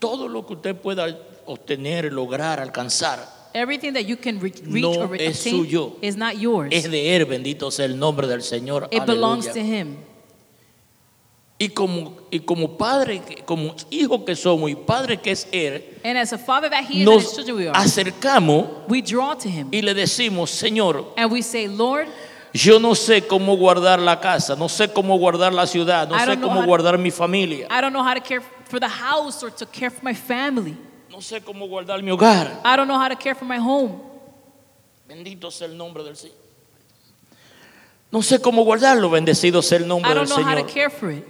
[0.00, 1.06] Todo lo que usted pueda
[1.46, 5.96] obtener, lograr, alcanzar, Everything that you can re- reach No or re- es obtain suyo.
[6.02, 6.70] is not yours.
[6.72, 8.88] es de Él, bendito sea el nombre del Señor.
[8.90, 9.52] It belongs Aleluya.
[9.54, 9.96] to Him.
[11.60, 16.16] Y como, y como padre, como hijo que somos y padre que es Él, And
[16.16, 19.68] as a father that He is and as nos are, acercamos we draw to Him
[19.72, 22.06] y le decimos, Señor, and we say, Lord,
[22.54, 26.20] yo no sé cómo guardar la casa, no sé cómo guardar la ciudad, no I
[26.20, 28.40] sé don't know cómo how to- guardar mi familia, I don't know how to care
[28.68, 30.76] for the house or to care for my family.
[31.10, 32.60] no sé cómo guardar mi hogar.
[32.64, 33.98] I don't know how to care for my home.
[35.08, 36.36] Bendito sea el nombre del Señor.
[38.12, 40.72] No sé cómo guardarlo, bendecido sea el nombre I del don't know how to Señor.
[40.72, 41.24] care for it.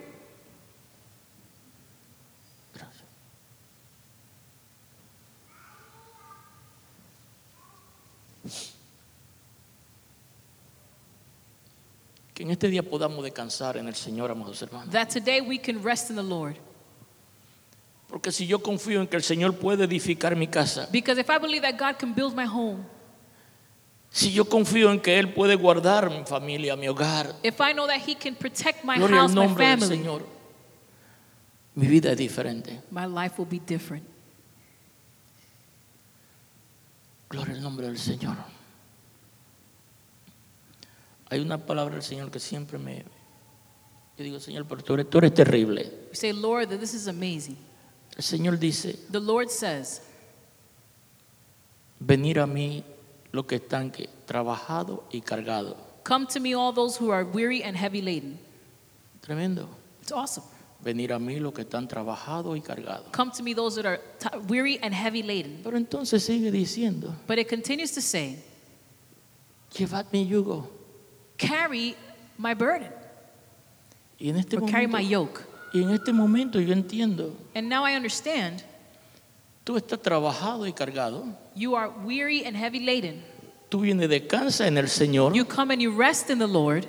[12.39, 14.93] Que en este día podamos descansar en el Señor, amados hermanos.
[14.93, 16.55] That today we can rest in the Lord.
[18.09, 21.41] Porque si yo confío en que el Señor puede edificar mi casa, Because if I
[21.41, 22.85] believe that God can build my home,
[24.11, 27.89] si yo confío en que Él puede guardar mi familia, mi hogar, if I know
[27.89, 30.23] that He can protect my gloria house, al my nombre del family, Señor,
[31.75, 32.83] mi vida es diferente.
[32.93, 34.05] my life will be different.
[37.31, 38.37] Gloria al nombre del Señor.
[41.31, 43.05] Hay una palabra del Señor que siempre me...
[44.17, 45.83] Yo digo, Señor, pero tú eres, tú eres terrible.
[46.09, 47.57] We say, Lord, that this is amazing.
[48.17, 50.03] El Señor dice, The Lord says,
[52.01, 52.83] venir a mí
[53.31, 55.77] los que están que, trabajados y cargados.
[56.03, 58.39] Come to me, all those who are weary and heavy laden.
[59.21, 59.69] Tremendo.
[60.01, 60.45] It's awesome.
[60.81, 63.09] Venir a mí los que están trabajados y cargados.
[63.13, 64.01] Come to me, those that are
[64.49, 65.61] weary and heavy laden.
[65.63, 68.43] Pero entonces sigue diciendo, But it continues to say,
[69.77, 70.78] llevad mi yugo.
[71.39, 71.95] Carry
[72.37, 72.91] my burden,
[74.19, 75.41] Y en este or carry my yoke.
[75.73, 78.63] y en este momento yo entiendo, And now I understand
[79.65, 81.25] tú estás trabajado y cargado.
[81.55, 83.23] you are weary and heavy laden.
[83.69, 85.35] Tú vienes de casa en el Señor.
[85.35, 86.87] You come and you rest in the Lord.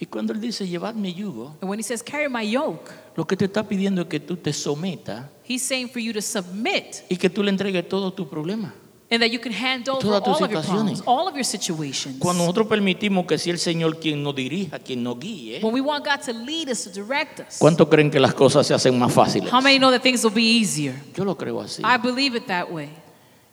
[0.00, 3.26] Y cuando Él dice, llevad mi yugo, And when He says, Carry my yoke, lo
[3.26, 7.02] que te está pidiendo es que tú te sometas He's saying for you to submit
[7.08, 8.72] y que tú le entregues todos tus problemas.
[9.10, 11.44] And that you can hand over Todas tus all of your problems, all of your
[11.44, 12.18] situations.
[12.18, 15.80] Cuando nosotros permitimos que sea el Señor quien nos dirija, quien nos guíe, When we
[15.80, 18.98] want God to lead us, to direct us, ¿cuánto creen que las cosas se hacen
[18.98, 19.50] más fáciles?
[19.50, 20.94] how many know that things will be easier?
[21.14, 21.82] Yo lo creo así.
[21.84, 22.90] I believe it that way.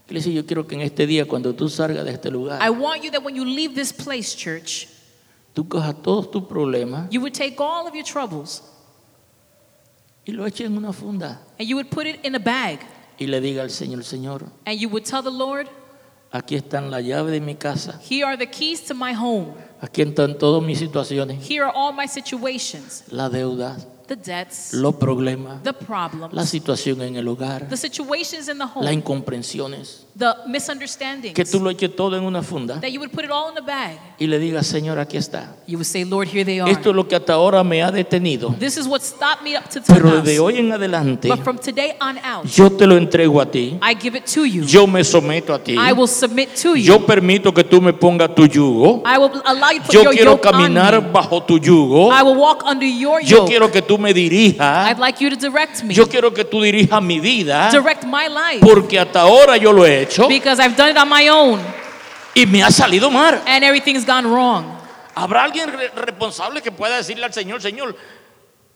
[0.07, 3.03] Iglesia, yo quiero que en este día, cuando tú salgas de este lugar, I want
[3.03, 4.87] you that when you leave this place, church,
[5.55, 8.61] tú cojas todos tus problemas you would take all of your troubles
[10.27, 12.79] y lo eches en una funda and you would put it in a bag
[13.17, 15.67] y le diga al Señor, Señor, and you would tell the Lord,
[16.31, 19.53] aquí están las llaves de mi casa, Here are the keys to my home.
[19.81, 24.95] aquí están todas mis situaciones, Here are all my situations, las deudas, the debts, los
[24.95, 30.05] problemas, the problems, la situación en el hogar, the situations in the las home, incomprensiones,
[30.17, 33.31] the misunderstandings, que tú lo eches todo en una funda that you would put it
[33.31, 33.97] all in the bag.
[34.17, 35.55] y le digas, Señor, aquí está.
[35.67, 36.71] You would say, Lord, here they are.
[36.71, 39.69] Esto es lo que hasta ahora me ha detenido, This is what stopped me up
[39.69, 43.41] to pero desde hoy en adelante But from today on out, yo te lo entrego
[43.41, 44.63] a ti, I give it to you.
[44.63, 46.83] yo me someto a ti, I will submit to you.
[46.85, 50.03] yo permito que tú me pongas tu yugo, I will allow you to put yo
[50.03, 51.09] your quiero yoke on caminar me.
[51.11, 53.47] bajo tu yugo, I will walk under your yo yoke.
[53.47, 55.93] quiero que tú me dirijas, I'd like you to direct me.
[55.93, 58.59] yo quiero que tú dirijas mi vida, Direct my life.
[58.61, 61.59] porque hasta ahora yo lo he hecho Because I've done it on my own
[62.35, 63.41] y me ha salido mal.
[63.45, 64.65] and everything's gone wrong.
[65.15, 67.95] ¿Habrá alguien re- responsable que pueda decirle al Señor, Señor,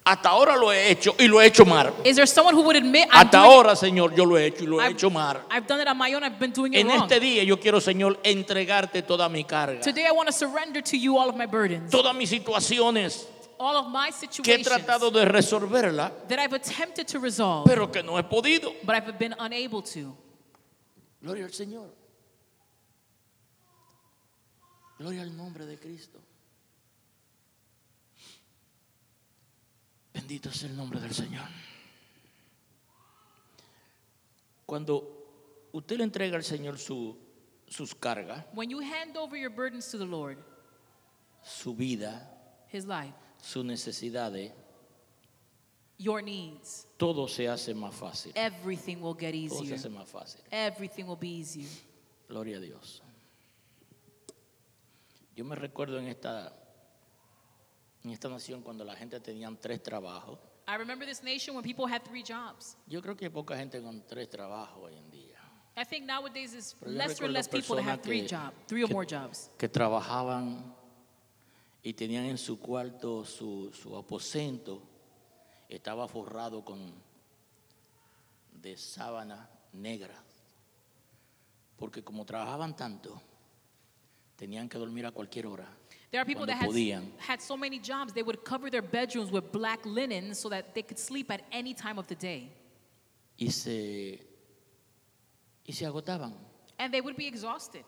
[0.06, 1.92] hasta ahora lo he hecho y lo he hecho mal?
[2.06, 4.80] Is there someone who would admit Hasta ahora, Señor, yo lo he hecho y lo
[4.80, 5.42] he I've, hecho mal.
[5.52, 7.02] I've done it on my own, I've been doing it En wrong.
[7.04, 10.98] este día yo quiero, Señor, entregarte toda mi carga, Today I want to surrender to
[10.98, 13.28] you all of my burdens, todas mis situaciones
[13.60, 17.88] all of my que he situations tratado de resolverla, that I've attempted to resolve, pero
[17.92, 18.74] que no he podido.
[18.86, 20.16] but I've been unable to.
[21.22, 21.90] Gloria al Señor.
[24.98, 26.20] Gloria al nombre de Cristo.
[30.14, 31.46] Bendito es el nombre del Señor.
[34.66, 37.18] Cuando usted le entrega al Señor su-
[37.68, 40.38] sus cargas, When you hand over your burdens to the Lord,
[41.44, 42.28] su vida,
[42.72, 44.52] His life, sus necesidades,
[45.98, 48.32] your needs, todo se hace más fácil.
[48.36, 49.76] everything will get Todo se easier.
[49.80, 50.42] hace más fácil.
[50.52, 51.68] Everything will be easier.
[52.28, 53.02] Gloria a Dios.
[55.36, 56.54] Yo me recuerdo en esta,
[58.04, 60.38] en esta nación cuando la gente tenía tres trabajos.
[60.68, 62.76] I remember this nation when people had three jobs.
[62.88, 65.38] Yo creo que hay poca gente con tres trabajos hoy en día.
[65.76, 68.54] I think nowadays it's Pero yo less recuerdo less people that have three que- jobs,
[68.68, 69.50] three or que- more jobs.
[69.58, 70.76] Que trabajaban
[71.84, 74.82] y tenían en su cuarto su, su aposento.
[75.68, 76.92] Estaba forrado con
[78.54, 80.22] de sábana negra.
[81.78, 83.22] Porque como trabajaban tanto,
[84.36, 85.68] tenían que dormir a cualquier hora.
[86.12, 89.32] There are people cuando that had, had so many jobs, they would cover their bedrooms
[89.32, 92.52] with black linen so that they could sleep at any time of the day.
[93.38, 94.20] y se,
[95.66, 96.34] y se agotaban
[96.78, 97.86] And they would be exhausted,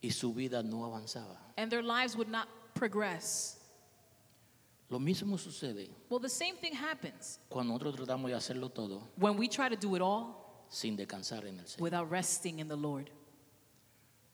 [0.00, 1.36] y su vida no avanzaba.
[1.56, 3.60] and their lives would not progress.
[4.90, 9.36] Lo mismo sucede Well, the same thing happens cuando nosotros tratamos de hacerlo todo when
[9.38, 11.80] we try to do it all sin descansar en el Señor.
[11.80, 13.10] without resting in the Lord.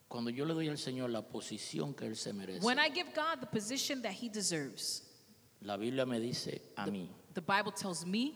[0.09, 3.15] Cuando yo le doy al Señor la posición que Él se merece, When I give
[3.15, 5.05] God the position that He deserves,
[5.63, 8.35] la Biblia me dice a mí, the Bible tells me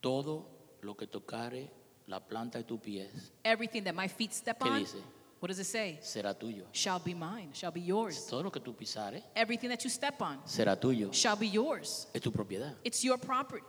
[0.00, 0.46] todo
[0.82, 1.70] lo que tocare
[2.06, 4.98] la planta de tus pies everything that my feet step ¿Qué on, dice?
[5.40, 5.98] What does it say?
[6.02, 6.64] será tuyo.
[6.72, 8.26] Shall be mine, shall be yours.
[8.26, 11.12] Todo lo que tú pisares Everything that you step on será tuyo.
[11.12, 12.06] shall be yours.
[12.14, 12.74] Es tu propiedad.
[12.84, 13.64] It's your property.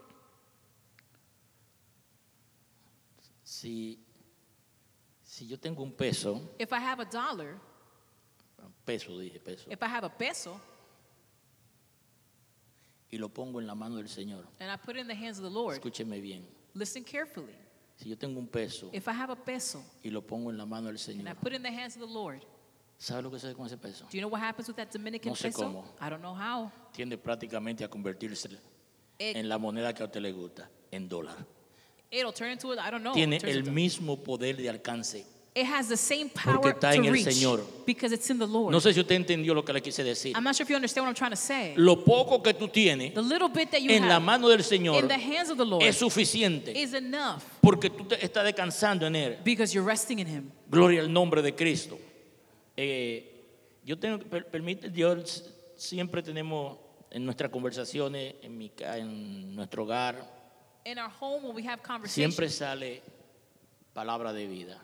[3.43, 3.99] Si,
[5.23, 7.55] si yo tengo un peso, If I have a dollar,
[8.85, 10.59] peso dije, peso, if I have a peso,
[13.11, 15.37] y lo pongo en la mano del Señor, and I put it in the hands
[15.37, 16.43] of the Lord, escúcheme bien.
[16.73, 17.55] listen carefully.
[18.01, 20.65] Si yo tengo un peso If I have a peso y lo pongo en la
[20.65, 22.41] mano del and I Señor, put it in the hands of the Lord,
[22.97, 24.05] ¿sabe lo que sucede con ese peso?
[24.05, 25.59] do you know what happens with that Dominican No sé peso?
[25.63, 25.85] cómo.
[26.01, 26.71] I don't know how.
[26.93, 28.49] Tiende prácticamente a convertirse
[29.19, 31.45] It, en la moneda que a usted le gusta, en dólar.
[32.09, 33.13] it'll turn into, I don't know.
[33.13, 35.25] Tiene it turns el into- mismo poder de alcance.
[35.53, 37.61] It has the same Porque power está to en el reach Señor.
[37.85, 38.71] because it's in the Lord.
[38.71, 40.33] No sé si usted entendió lo que le quise decir.
[40.33, 41.73] I'm not sure if you understand what I'm trying to say.
[41.75, 44.63] Lo poco que tú tienes The little bit that you en la have mano del
[44.63, 48.45] Señor in the hands of the Lord es suficiente is enough porque tú te estás
[48.45, 49.37] descansando en Él.
[49.43, 50.51] because you're resting in Him.
[50.69, 51.99] Gloria al nombre de Cristo.
[52.77, 53.27] Eh,
[53.83, 55.43] yo tengo, per- permite Dios,
[55.75, 56.77] siempre tenemos
[57.09, 60.39] en nuestras conversaciones, en, mi, ca- en nuestro hogar,
[60.85, 63.01] In our home, when we have conversations, siempre sale
[63.93, 64.81] palabra de vida.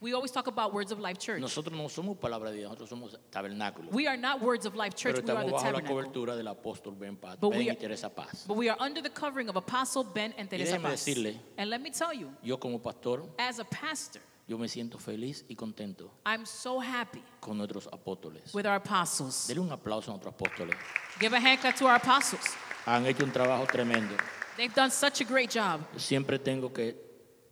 [0.00, 1.40] We always talk about Words of Life Church.
[1.40, 3.90] Nosotros no somos palabra de vida, nosotros somos tabernáculo.
[3.92, 5.94] We are not Words of Life Church, pero we are estamos the bajo la tabernacle.
[5.94, 8.44] cobertura del apóstol Ben, Paz, But Ben we y are- Teresa Paz.
[8.46, 11.04] But we are under the covering of Apostle Ben and Teresa déjeme Paz.
[11.04, 14.98] decirle- And let me tell you, Yo como pastor, as a pastor, yo me siento
[14.98, 18.54] feliz y contento I'm so happy con nuestros apóstoles.
[18.54, 19.46] with our apostles.
[19.48, 20.74] Denle un aplauso a nuestros apóstoles.
[21.20, 22.44] Give a hand clap to our apostles.
[22.86, 24.16] Han hecho un trabajo tremendo.
[24.56, 25.82] They've done such a great job.
[25.98, 26.96] Siempre tengo que,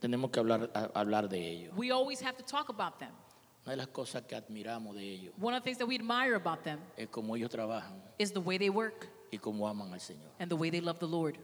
[0.00, 1.74] tenemos que hablar, a- hablar de ellos.
[1.76, 3.12] We always have to talk about them.
[3.64, 6.34] Una de las cosas que admiramos de ellos One of the things that we admire
[6.36, 10.00] about them es cómo ellos trabajan is the way they work y cómo aman al
[10.00, 10.30] Señor.
[10.38, 11.38] and the way they love the Lord.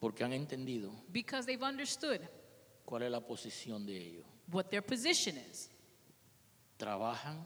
[0.00, 2.20] Porque han entendido Because they've understood
[2.84, 4.24] cuál es la posición de ellos.
[4.50, 5.70] what their position is.
[6.76, 7.44] Trabajan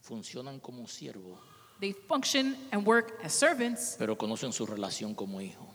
[0.00, 1.38] funcionan como siervos,
[1.80, 5.66] They function and work as servants, pero conocen su relación como hijo.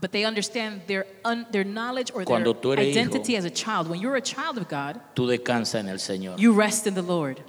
[0.00, 3.50] but they understand their, un, their knowledge or Cuando their eres identity hijo- as a
[3.50, 3.88] child.
[3.88, 6.38] When you're a child of God, Tú descansas en el Señor.
[6.38, 7.40] you rest in the Lord.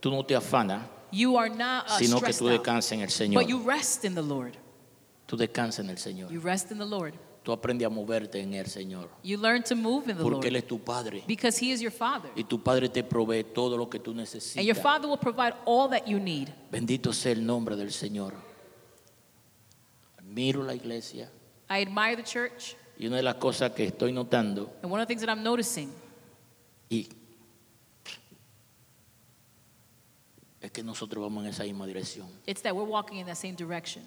[0.00, 0.82] Tú no te afanas,
[1.12, 3.34] You are not uh, sino que stressed tú out, descansas en el Señor.
[3.42, 4.56] but you rest in the Lord.
[5.28, 6.30] Tú descansas en el Señor.
[6.32, 7.14] You rest in the Lord.
[7.42, 9.08] Tú aprendes a moverte en el Señor.
[9.24, 11.24] You learn to move in the Porque Él Lord es tu Padre.
[11.26, 12.30] because He is your Father.
[12.36, 14.80] Y tu Padre te provee todo lo que tú And your necesitas.
[14.82, 16.50] Father will provide all that you need.
[16.70, 18.34] Bendito sea el nombre del Señor.
[20.18, 21.28] Admiro la iglesia.
[21.68, 25.08] I admire the church, Y una de las cosas que estoy notando, and one of
[25.08, 25.90] the things that I'm noticing
[26.90, 27.08] y
[30.60, 32.28] es que nosotros vamos en esa misma dirección.
[32.46, 34.04] it's that we're walking in that same direction.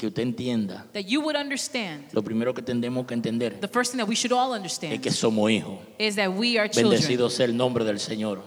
[0.00, 2.06] Que usted entienda, That you would understand.
[2.12, 4.98] lo primero que tenemos que entender The first thing that we should all es understand
[5.02, 5.78] que somos hijos.
[5.98, 6.92] is that we are children.
[6.98, 8.40] Bendecido sea el nombre del Señor.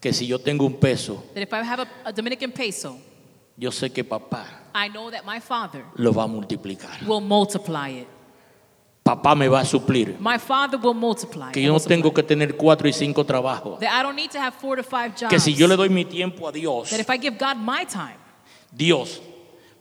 [0.00, 2.96] Que si yo tengo un peso, That if I have a, a Dominican peso,
[3.56, 7.02] yo sé que papá I know that my Father lo va a multiplicar.
[7.08, 8.06] will multiply it.
[9.02, 10.16] Papá me va a suplir.
[10.20, 11.50] My Father will multiply.
[11.50, 11.96] Que yo no multiply.
[11.96, 13.80] tengo que tener cuatro y cinco trabajos.
[13.80, 15.28] That I don't need to have four to five jobs.
[15.30, 17.84] Que si yo le doy mi tiempo a Dios, that if I give God my
[17.84, 18.16] time,
[18.72, 19.20] Dios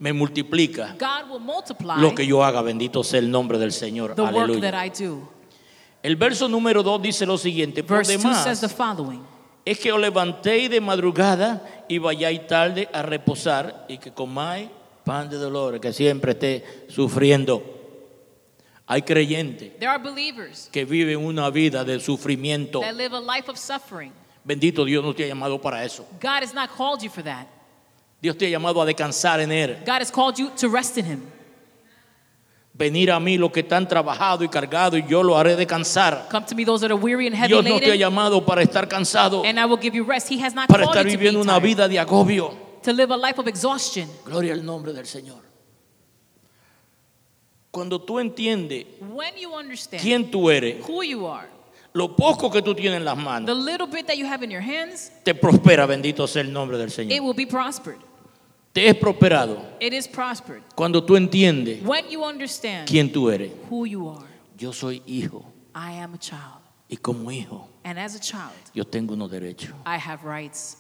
[0.04, 2.62] me multiplica God will multiply lo que yo haga.
[2.62, 4.16] Bendito sea el nombre del Señor.
[4.20, 4.86] Aleluya.
[4.86, 5.30] I do.
[6.04, 7.86] El verso número 2 dice lo siguiente.
[7.86, 9.22] Por Verse 2 says demás, the following
[9.64, 14.68] es que os levantéis de madrugada y vayáis tarde a reposar y que comáis
[15.06, 17.64] pan de dolores, que siempre esté sufriendo.
[18.86, 19.72] Hay creyentes
[20.70, 22.82] que viven una vida de sufrimiento.
[22.82, 24.12] that live a life of suffering.
[24.44, 26.06] Bendito Dios no te ha llamado para eso.
[26.22, 27.48] God has not called you for that.
[28.24, 29.80] Dios te ha llamado a descansar en Él.
[29.86, 31.24] God has called you to rest in Him.
[32.74, 36.30] Venir a mí los que están trabajados y cargados y yo lo haré descansar.
[36.32, 38.46] Come to me, those that are weary and heavy Dios no te ha laden, llamado
[38.46, 40.30] para estar cansado, and I will give you rest.
[40.30, 42.54] He has not para called estar you to be viviendo una tired, vida de agobio.
[42.82, 44.08] to live a life of exhaustion.
[44.24, 45.42] Gloria al nombre del Señor.
[47.72, 51.50] Cuando tú entiendes When you understand quién tú eres, who you are,
[51.92, 54.50] lo poco que tú tienes en las the manos, little bit that you have in
[54.50, 57.22] your hands, te prospera, bendito sea el nombre del it Señor.
[57.22, 58.00] will be prospered.
[58.74, 60.64] Te es prosperado It is prospered.
[60.76, 63.52] cuando tú entiendes When you understand quién tú eres.
[63.70, 64.26] who you are,
[64.58, 65.46] Yo soy hijo
[65.76, 66.60] I am a child.
[66.90, 69.74] y como hijo And as a child, yo tengo unos derechos.
[69.86, 70.78] I have rights.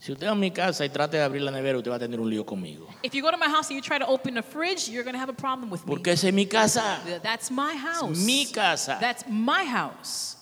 [0.00, 1.98] Si usted va a mi casa y trata de abrir la nevera, usted va a
[1.98, 2.86] tener un lío conmigo.
[3.02, 5.14] If you go to my house and you try to open the fridge, you're going
[5.14, 5.86] to have a problem with me.
[5.88, 7.00] Porque esa es mi casa.
[7.04, 8.16] Th- That's my house.
[8.24, 8.98] Mi casa.
[9.00, 10.36] That's my house.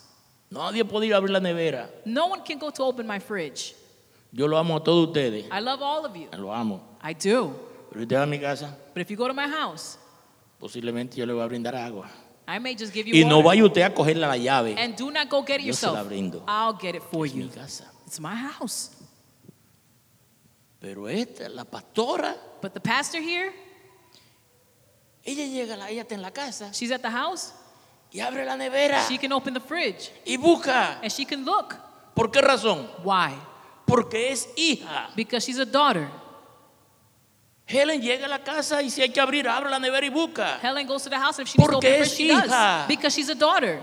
[0.50, 1.88] Nadie puede ir a abrir la nevera.
[2.04, 3.74] No one can go to open my fridge.
[4.36, 5.46] Yo lo amo a todos ustedes.
[5.50, 6.28] I love all of you.
[6.36, 6.98] Lo amo.
[7.02, 7.54] I do.
[7.90, 9.96] Pero usted va a mi casa, But if you go to my house,
[10.60, 12.10] posiblemente yo le voy a brindar agua.
[12.46, 13.48] I may just give you Y no water.
[13.48, 14.76] vaya usted a cogerle la llave.
[14.78, 16.08] And do not go get it Yo se la yourself.
[16.08, 16.44] brindo.
[16.46, 17.48] I'll get it for Es mi you.
[17.48, 17.84] casa.
[18.06, 18.90] It's my house.
[20.80, 23.52] Pero esta, la pastora, But the pastor here,
[25.24, 27.52] ella llega, la- ella está en la casa she's at the house.
[28.12, 31.00] y abre la nevera She can open the fridge y busca.
[31.02, 31.74] and she can look.
[32.14, 32.86] ¿Por qué razón?
[33.02, 33.34] Why?
[33.86, 35.10] Porque es hija.
[35.14, 36.08] Because she's a daughter.
[37.68, 40.58] Helen llega a la casa y si hay que abrir, abre la nevera y busca.
[40.62, 42.44] Helen goes to the house and if she needs to open es she does.
[42.46, 42.84] hija.
[42.88, 43.80] Because she's a daughter.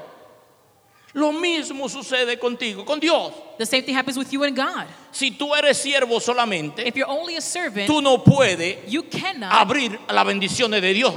[1.16, 3.34] Lo mismo sucede contigo, con Dios.
[3.60, 4.86] The same thing happens with you and God.
[5.12, 9.51] Si tú eres siervo solamente, If you're only a servant, tú no puedes you cannot
[9.54, 11.14] abrir las bendiciones de Dios.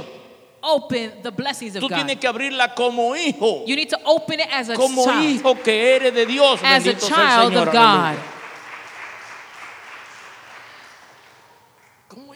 [0.61, 1.95] open the blessings of Tú God.
[1.95, 3.63] tienes que abrirla como hijo.
[3.65, 5.23] You need to open it as a Como child.
[5.23, 6.59] hijo que eres de Dios.
[6.61, 7.73] As a Bendito sea el child Señor, of.
[7.73, 8.36] God.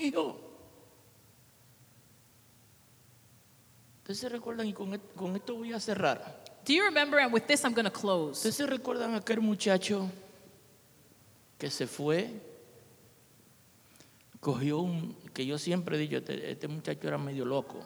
[0.02, 0.40] Como hijo.
[4.00, 6.44] Ustedes recuerdan, y con, con esto voy a cerrar.
[6.66, 7.20] Do you remember?
[7.20, 8.38] And with this, I'm going to close.
[8.38, 10.10] ¿Ustedes se recuerdan aquel muchacho
[11.58, 12.30] que se fue?
[14.40, 17.80] Cogió un, que yo siempre he dicho, este, este muchacho era medio loco.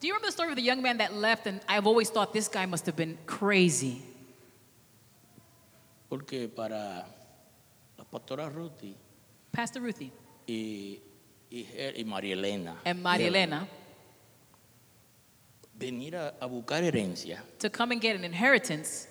[0.00, 1.46] Do you remember the story of the young man that left?
[1.46, 4.02] And I've always thought this guy must have been crazy.
[6.10, 7.06] Porque para
[7.96, 8.96] la pastora Ruthie
[9.50, 10.12] Pastor Ruthie
[10.46, 11.00] y,
[11.54, 13.68] y, Her- y María Elena, and Maria Elena
[15.78, 19.08] venir a, a buscar herencia, to come and get an inheritance,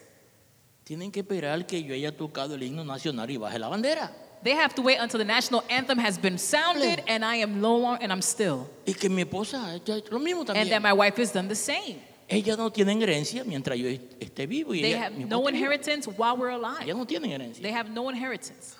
[0.84, 4.12] tienen que esperar que yo haya tocado el himno nacional y baje la bandera.
[4.44, 7.78] they have to wait until the national anthem has been sounded and I am no
[7.78, 8.70] longer, and I'm still.
[8.86, 9.80] Y que mi esposa
[10.12, 12.02] lo mismo And that my wife has done the same.
[12.28, 14.74] Ellas no tienen herencia mientras yo esté vivo.
[14.74, 16.84] Y They ella, have no inheritance while we're alive.
[16.84, 17.62] Ellas no tienen herencia.
[17.62, 18.76] They have no inheritance.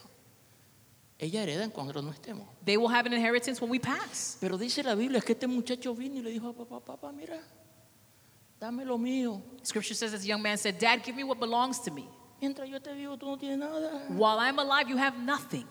[1.24, 2.46] Ellas heredan cuando no estemos.
[2.66, 4.38] They will have an inheritance when we pass.
[4.42, 7.40] Pero dice la Biblia que este muchacho vino y le dijo a papá, papá, mira,
[8.60, 9.42] dame lo mío.
[9.64, 12.06] Scripture says this young man said, Dad, give me what belongs to me.
[12.42, 14.06] Mientras yo esté vivo, tú no tienes nada.
[14.10, 15.66] While I'm alive, you have nothing.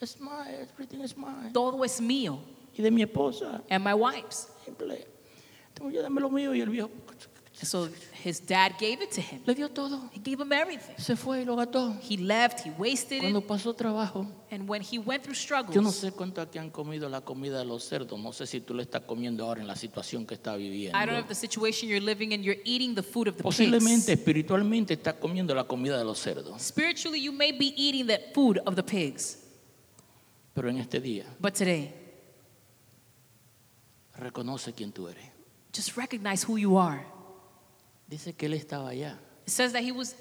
[0.00, 1.52] Es mine, everything is mine.
[1.52, 2.38] Todo es mío
[2.76, 4.48] Y de mi esposa, and my wife's.
[4.64, 5.06] simple.
[5.74, 6.54] Tengo yo, dame lo mío.
[6.54, 6.88] Y el viejo
[7.60, 7.88] And so
[8.24, 9.40] his dad gave it to him.
[9.46, 10.10] le dio todo.
[10.12, 10.96] He gave him everything.
[10.98, 11.96] Se fue y lo gastó.
[12.02, 15.92] He left, he wasted Cuando it, pasó trabajo, and when he went through yo no
[15.92, 18.18] struggles, sé cuánto aquí han comido la comida de los cerdos.
[18.18, 20.98] No sé si tú le estás comiendo ahora en la situación que está viviendo.
[20.98, 23.42] I don't know if the situation you're living in, you're eating the food of the
[23.44, 24.18] Posiblemente pigs.
[24.18, 26.60] espiritualmente estás comiendo la comida de los cerdos.
[26.60, 29.38] Spiritually, you may be eating the food of the pigs.
[30.54, 31.94] Pero en este día, But today,
[34.16, 35.24] reconoce quién tú eres.
[35.72, 37.04] just recognize who you are.
[38.14, 40.14] Dice que él estaba allá It says that he was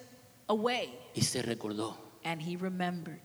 [0.47, 1.95] away y se recordó.
[2.23, 3.19] and he remembered.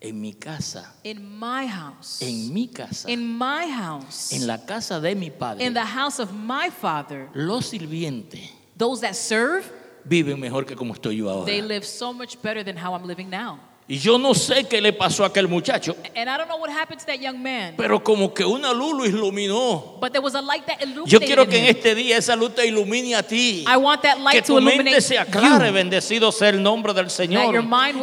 [0.00, 4.98] En mi casa, In my house, en mi casa, in my house, en la casa
[4.98, 8.40] de mi padre, in the house of my father, los sirvientes
[8.78, 9.70] those that serve,
[10.04, 11.44] viven mejor que como estoy yo ahora.
[11.44, 13.60] they live so much better than how I'm living now.
[13.92, 16.70] Y yo no sé qué le pasó a aquel muchacho, And I don't know what
[16.70, 19.98] happened to that young man, pero como que una luz lo iluminó.
[20.00, 20.86] but there was a light that Yo
[21.18, 23.66] illuminated quiero que en este día esa luz te ilumine a ti.
[23.68, 25.74] I want that Que light to tu mente illuminate se aclare, you.
[25.74, 27.54] bendecido sea el nombre del Señor.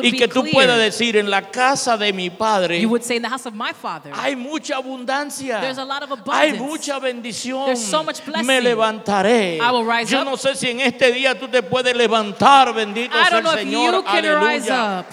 [0.04, 3.24] Y que tú puedas decir, en la casa de mi padre You would say in
[3.24, 4.12] the house of my father.
[4.14, 5.60] hay mucha abundancia.
[5.60, 6.60] There's a lot of Hay abundance.
[6.60, 7.66] mucha bendición.
[7.66, 8.46] There's so much blessing.
[8.46, 9.58] Me levantaré.
[9.58, 10.26] I will rise Yo up.
[10.26, 14.04] no sé si en este día tú te puedes levantar, bendito I sea el Señor.
[14.06, 15.04] Aleluya.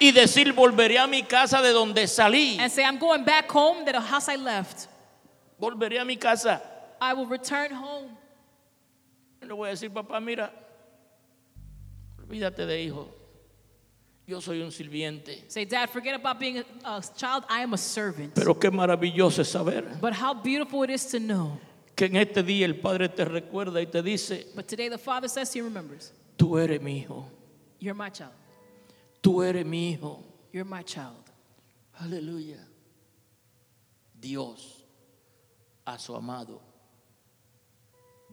[0.00, 2.58] Y decir, volveré a mi casa de donde salí.
[2.58, 4.88] and say, I'm going back home to the house I left.
[5.60, 6.60] Volveré a mi casa.
[7.00, 8.16] I will return home.
[9.42, 10.50] Le voy a decir, papá, mira,
[12.18, 13.08] olvídate de hijo.
[14.26, 15.44] Yo soy un sirviente.
[15.48, 17.44] Say, Dad, forget about being a, a child.
[17.48, 18.34] I am a servant.
[18.34, 21.58] Pero qué maravilloso es saber But how beautiful it is to know.
[21.96, 25.28] que en este día el Padre te recuerda y te dice, But today the Father
[25.28, 26.12] says he remembers.
[26.36, 27.26] tú eres mi hijo,
[27.80, 28.30] You're my child.
[29.20, 30.22] Tú eres mi hijo.
[30.52, 31.30] You're my child.
[32.00, 32.58] Aleluya.
[34.18, 34.84] Dios
[35.86, 36.60] a su amado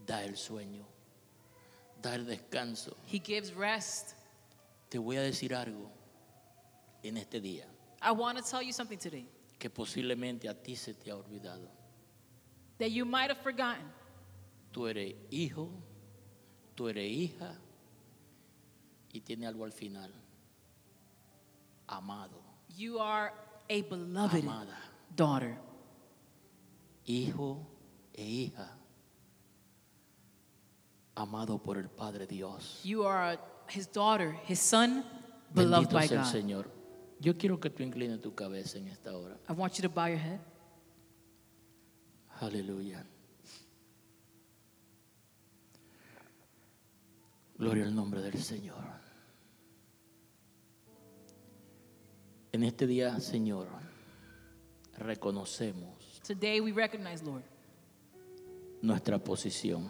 [0.05, 0.85] da el sueño,
[2.01, 2.95] da el descanso.
[3.05, 4.13] He gives rest.
[4.89, 5.91] Te voy a decir algo
[7.03, 7.65] en este día
[8.01, 9.27] I want to tell you something today
[9.59, 11.67] que posiblemente a ti se te ha olvidado.
[12.77, 13.83] that you might have forgotten.
[14.71, 15.69] Tú eres hijo,
[16.75, 17.55] tú eres hija
[19.11, 20.11] y tiene algo al final.
[21.88, 22.41] Amado,
[22.75, 23.31] You are
[23.69, 24.77] a beloved amada,
[25.15, 25.57] daughter.
[27.05, 27.65] hijo
[28.13, 28.69] e hija,
[31.15, 32.81] amado por el Padre Dios.
[32.83, 35.03] You are his daughter, his son,
[35.53, 36.31] beloved Bendito by sea el God.
[36.31, 36.65] Señor.
[37.19, 39.38] Yo quiero que tú inclines tu cabeza en esta hora.
[39.49, 40.39] I want you to bow your head.
[42.41, 43.03] Aleluya.
[47.57, 48.83] Gloria al nombre del Señor.
[52.51, 53.67] En este día, Señor,
[54.97, 57.43] reconocemos Today we recognize, Lord.
[58.81, 59.87] nuestra posición.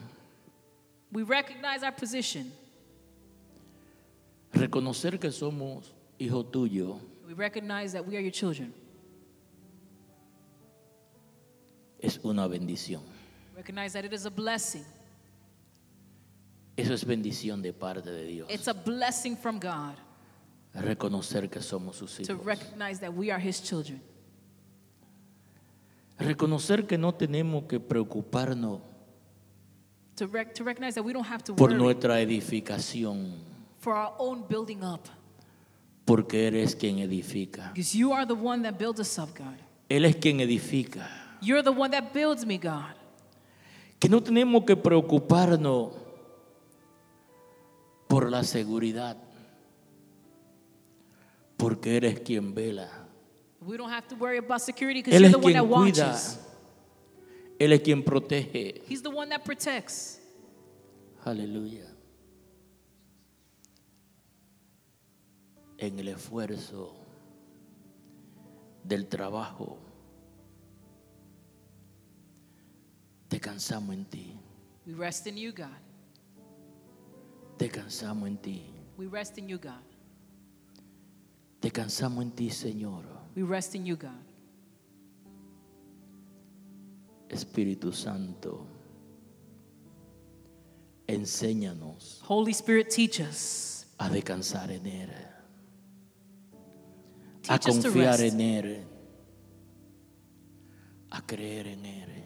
[1.12, 2.52] We recognize our position.
[4.52, 8.72] Reconocer que somos hijo tuyo We recognize that we are your children.
[12.00, 13.02] es una bendición.
[13.56, 14.84] Recognize that it is a blessing.
[16.76, 18.48] Eso es bendición de parte de Dios.
[18.50, 19.96] It's a blessing from God
[20.74, 22.44] Reconocer que somos sus to hijos.
[22.44, 24.00] recognize that we are his children.
[26.18, 28.80] Reconocer que no tenemos que preocuparnos
[30.16, 33.34] To, rec- to recognize that we don't have to por worry nuestra edificación,
[33.78, 35.06] for our own building up.
[36.04, 37.70] porque eres quien edifica.
[37.72, 39.54] Because you are the one that builds us up, God.
[39.88, 41.08] Él es quien edifica.
[41.40, 42.94] You're the one that builds me, God.
[44.00, 45.92] Que no tenemos que preocuparnos
[48.08, 49.16] por la seguridad,
[51.58, 52.88] porque eres quien vela.
[53.60, 56.06] We don't have to worry about security because Él you're es the one that cuida.
[56.06, 56.38] watches.
[57.58, 58.80] Él es quien protege.
[58.88, 60.20] He's the one that protects.
[61.24, 61.84] Aleluya.
[65.76, 66.94] En el esfuerzo
[68.84, 69.76] del trabajo,
[73.28, 74.38] descansamos en ti.
[74.86, 75.68] We rest in you, God.
[77.58, 78.62] Descansamos en ti.
[78.96, 79.82] We rest in you, God.
[81.60, 83.04] Descansamos en ti, Señor.
[83.34, 84.28] We rest in you, God.
[87.28, 88.66] Espíritu Santo,
[91.06, 93.86] enséñanos Holy Spirit, teach us.
[93.98, 95.10] a descansar en Él,
[97.48, 98.86] a Teach confiar en Él,
[101.10, 102.24] a creer en Él.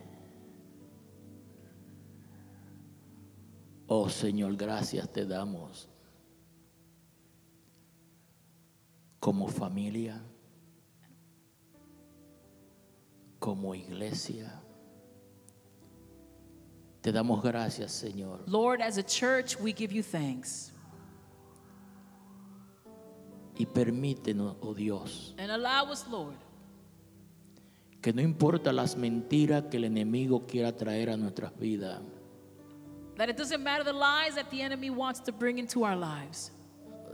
[3.88, 5.88] Oh Señor, gracias te damos
[9.22, 10.20] como familia,
[13.38, 14.60] como iglesia.
[17.00, 18.42] Te damos gracias, Señor.
[18.48, 20.72] Lord, as a church, we give you thanks.
[23.56, 26.34] Y permítenos, oh Dios, And allow us, Lord,
[28.00, 32.00] que no importa las mentiras que el enemigo quiera traer a nuestras vidas,
[33.16, 36.50] that it doesn't matter the lies that the enemy wants to bring into our lives.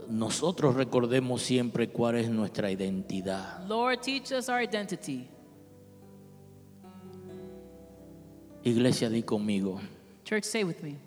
[0.07, 3.67] Nosotros recordemos siempre cuál es nuestra identidad.
[3.67, 5.27] Lord, teach us our identity.
[8.63, 9.79] Iglesia, di conmigo,
[10.25, 10.97] Church, say with me.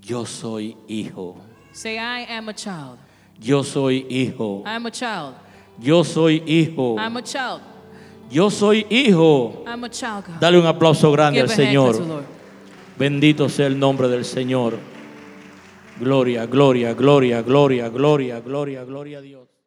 [0.00, 1.36] yo soy hijo,
[1.72, 2.98] Say, I am a child.
[3.38, 5.34] yo soy hijo, I'm a child.
[5.78, 7.60] yo soy hijo, I'm a child.
[8.30, 9.64] yo soy hijo.
[9.66, 10.24] I'm a child.
[10.40, 12.24] Dale un aplauso grande Give al Señor.
[12.98, 14.78] Bendito sea el nombre del Señor.
[16.00, 19.57] Gloria, gloria, gloria, gloria, gloria, gloria, gloria a Dios.